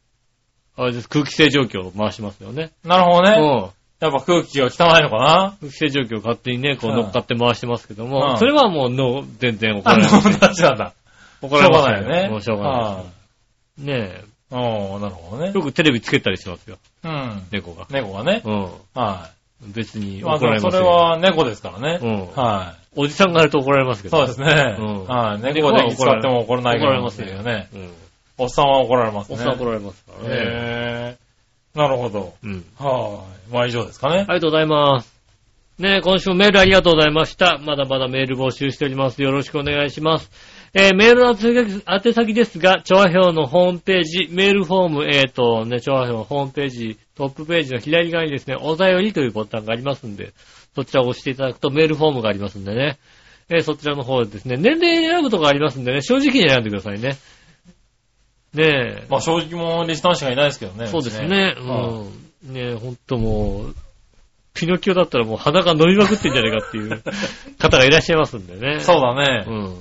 [0.76, 2.70] あれです、空気清浄機を回しますよね。
[2.84, 3.30] いなるほどね。
[3.39, 3.70] うん。
[4.01, 5.57] やっぱ空気が汚いのかな？
[5.61, 10.22] 空気清浄機を勝手にね、こうはい乗っかって回してますけどうも、んそれはもうの全然怒あ、られません。
[10.34, 10.92] 友達なんだ。
[11.42, 12.28] 怒られしょうがないよね。
[12.28, 13.09] もうしょうがないはで
[13.82, 13.84] す。
[13.84, 14.55] ねい。
[14.55, 15.59] うん、なるほどねえ。。
[15.59, 17.42] よくテレビつけたりしますよ、うん。
[17.51, 17.86] 猫が。
[17.90, 18.42] 猫がね。
[18.44, 18.68] うん。
[18.94, 19.30] は
[19.66, 20.22] 別にい。
[20.22, 20.80] まあ、怒られません。
[20.80, 21.99] それは猫ですからね。
[22.01, 22.26] うん。
[22.34, 24.11] はおじさんがやると怒られますけい。
[24.11, 24.16] ど。
[24.16, 24.76] そうですね。
[24.78, 25.40] うんはい。
[25.42, 27.68] 猫で使っても怒らない怒られますよよね。
[27.74, 27.92] うん。
[28.38, 29.36] おっさんは怒られますね。
[29.36, 30.34] おっさん怒られますからね。
[30.34, 31.27] へー。
[31.78, 32.34] なるほど。
[32.42, 32.64] うん。
[32.76, 33.52] はい。
[33.52, 34.16] まあ以上ですかね。
[34.16, 35.14] ありがとうございます。
[35.78, 37.60] ねえ、今週もメールありがとうございました。
[37.64, 39.22] まだまだメール募集しております。
[39.22, 40.28] よろしくお願いします。
[40.74, 41.36] えーメールの
[41.86, 50.32] 宛先ですが、調和表のホームページ、メールフォーム、えっ、と、ね、調和表のホームページ、トップページの左側にですね、お便りというボタンがありますんで、
[50.74, 52.98] そちらを押していただくとメールフォームがありますんでね。
[53.50, 57.16] えーそちらの方でですね、年齢選ぶとかありますんでね、正直に選んでくださいね。
[58.59, 59.06] ねえ。
[59.09, 60.88] まあ正直もリスナーしかいないですけどね。
[60.88, 61.28] そうですね。
[61.28, 62.52] はいうん。
[62.52, 63.74] ねえ、ほんともう、
[64.54, 67.02] ピノキオだったらもう鼻が伸びまくってんじゃないかっていう
[67.59, 68.80] 方がいらっしゃいますんでね。
[68.80, 69.44] そうだね。
[69.46, 69.76] うん。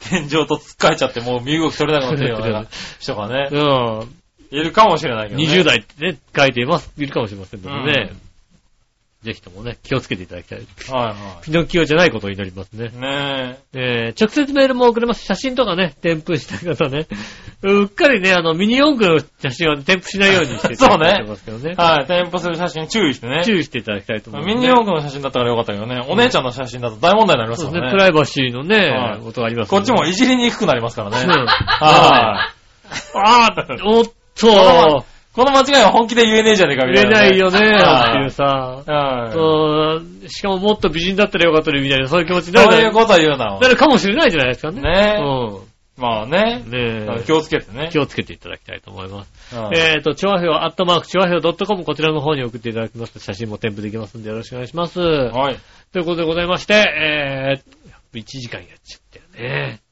[0.00, 2.66] 天井と突っかえちゃってもう身動き取れなくなってるような
[2.98, 4.58] 人がね、うん。
[4.58, 5.46] いるかもしれないけどね。
[5.46, 8.20] 20代ってね、書いています、いるかもしれませんのでねうん。
[9.24, 10.58] ぜひともね、気をつけていただきたい。
[10.58, 12.90] はいはピノキオじゃないことを祈りますね。
[12.94, 13.00] い。
[13.00, 15.24] ねえー直接メールも送れます。
[15.24, 17.06] 写真とかね、添付したい方ね。
[17.62, 21.82] うっかりね、あの、ミニ四駆の写真は添付しないようにしていただいてますけどねえ。。
[21.82, 22.06] はい。
[22.06, 23.42] 添付する写真注意してね。
[23.46, 26.02] 注意していただきたいと思います、ミニ四駆の写真だったからよかったけどね。
[26.06, 27.92] お姉ちゃんの写真だと大問題になりますそうですね、からね。
[27.92, 31.26] プライバシーのね、はいことがありますこっちもいいじりにくくなりますからね。
[31.26, 32.50] ねは
[33.14, 34.04] あーおっ
[34.36, 38.84] と、この間違いは本気で言えねえじゃねえか、みた言えいな、ないよね、はいっていうさ。
[38.86, 43.58] うしかももっと美人だったらよかったのにみたいな、そういう気持ちになるそういうこと言うな。
[43.58, 44.80] なるかもしれないじゃないですかね。
[44.80, 46.62] ねうまあね。
[46.64, 46.70] ん。
[46.70, 47.90] ね気をつけてねえ。
[47.90, 49.56] 気をつけていただきたいと思います。
[49.56, 55.00] うんえっと、チョアヘオ、アットマーク、チョアヘオ .com こちらの方に送っていただきますと写真も添付できますんでよろしくお願いします。
[55.00, 55.56] はい。
[55.92, 59.83] ということでございまして、えー、1時間やっちゃったよね。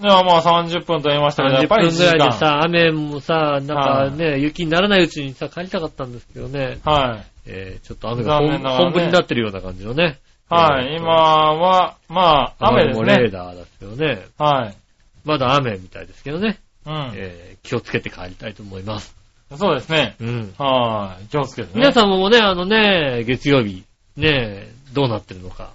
[0.00, 2.12] ではまあ30分と言いましたけど、やっ30ぱり1分時間。
[2.12, 7.26] ぐらいでさ、雨もさ、なんかね、雪にならないうちにさ、帰りたかったんですけどね、はい。
[7.46, 10.18] えー、ちょっと雨が本ね本降りになってるような感じのね。
[10.48, 10.92] はい。
[10.92, 13.30] えー今は、まあ、雨ですもレーね。
[13.30, 14.26] ダーですよね。
[14.38, 14.76] はい。
[15.24, 16.58] まだ雨みたいですけどね。
[16.86, 17.12] うん。
[17.14, 19.14] えー、気をつけて帰りたいと思います。
[19.56, 20.14] そうですね。
[20.20, 20.54] うん。
[20.58, 21.26] はい。
[21.26, 21.72] 気をつけてね。
[21.76, 23.84] 皆さんもね、あのね、月曜日、
[24.16, 25.72] ね、どうなってるのか。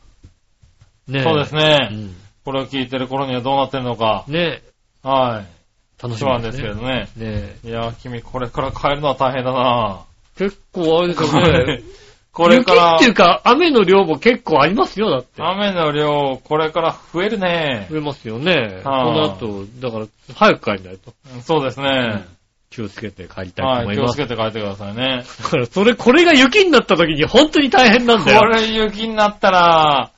[1.08, 1.24] ね。
[1.24, 1.90] そうですうね。
[1.92, 2.16] ん。
[2.46, 4.26] これを聞いてる頃にはどうなってるのか。
[4.28, 4.62] ね、
[5.02, 6.02] はい。
[6.04, 6.64] 楽しそうなんみでね。
[6.64, 7.10] ですすけどね。
[7.16, 10.02] ねいや、君これから帰るのは大変だな
[10.38, 11.82] 結構あれですよね。
[12.34, 15.44] これから雪っていうか、雨の量も結構ありますよ、だって。
[15.44, 17.88] 雨の量、これから増えるね。
[17.92, 18.82] 増えますよね。
[18.84, 21.14] こはあの後、だから、早く帰んないと。
[21.42, 22.26] そうですね。
[22.72, 23.86] 気をつけて帰りたいとはい。
[23.86, 24.18] 気をつ思います。
[24.18, 25.24] けて帰ってくださいね。
[25.44, 28.40] だから、それ、これが雪になった時に本当に大変なんだよ。
[28.40, 30.10] これ雪になったら、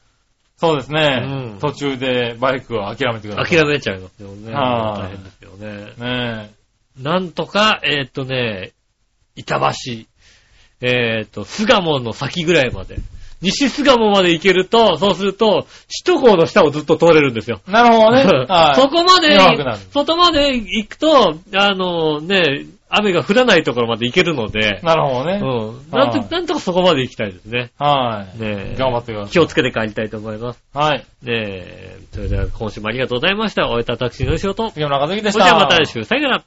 [0.58, 1.22] そうですね。
[1.24, 3.58] うん途中でバイクを諦めてください。
[3.58, 4.54] 諦めちゃいますよね。
[4.54, 5.94] はあ大変ですよね。
[5.98, 6.52] ね
[6.98, 8.72] なんとか、えーっとね、
[9.36, 10.06] 板橋、
[10.82, 12.98] えーっと、巣鴨の先ぐらいまで。
[13.42, 15.68] 西巣鴨まで行けると、そうすると、
[16.06, 17.62] 首都高の下をずっと通れるんですよ。
[17.68, 17.72] え。
[17.72, 18.24] なるほどね。
[18.48, 18.82] はい。
[18.82, 22.66] そこまで弱くなる、外まで行くと、あのね、
[22.98, 25.40] 雨が降らないところまで行けるので、なるほどね。
[25.42, 25.92] うん。
[25.92, 27.72] なんと、はいなんとかそこまで行きたいですね。
[27.78, 28.42] はい。
[28.42, 29.32] ねえ頑張ってください。
[29.32, 30.64] 気をつけて帰りたいと思います。
[30.74, 31.00] はい。
[31.00, 33.68] ねえ、それでは今週もありがとうございました。
[33.68, 34.70] お会いいたタクシーの仕事。
[34.70, 35.46] 杉村和樹でしそた。
[35.46, 36.46] れではまた来週、さよなら。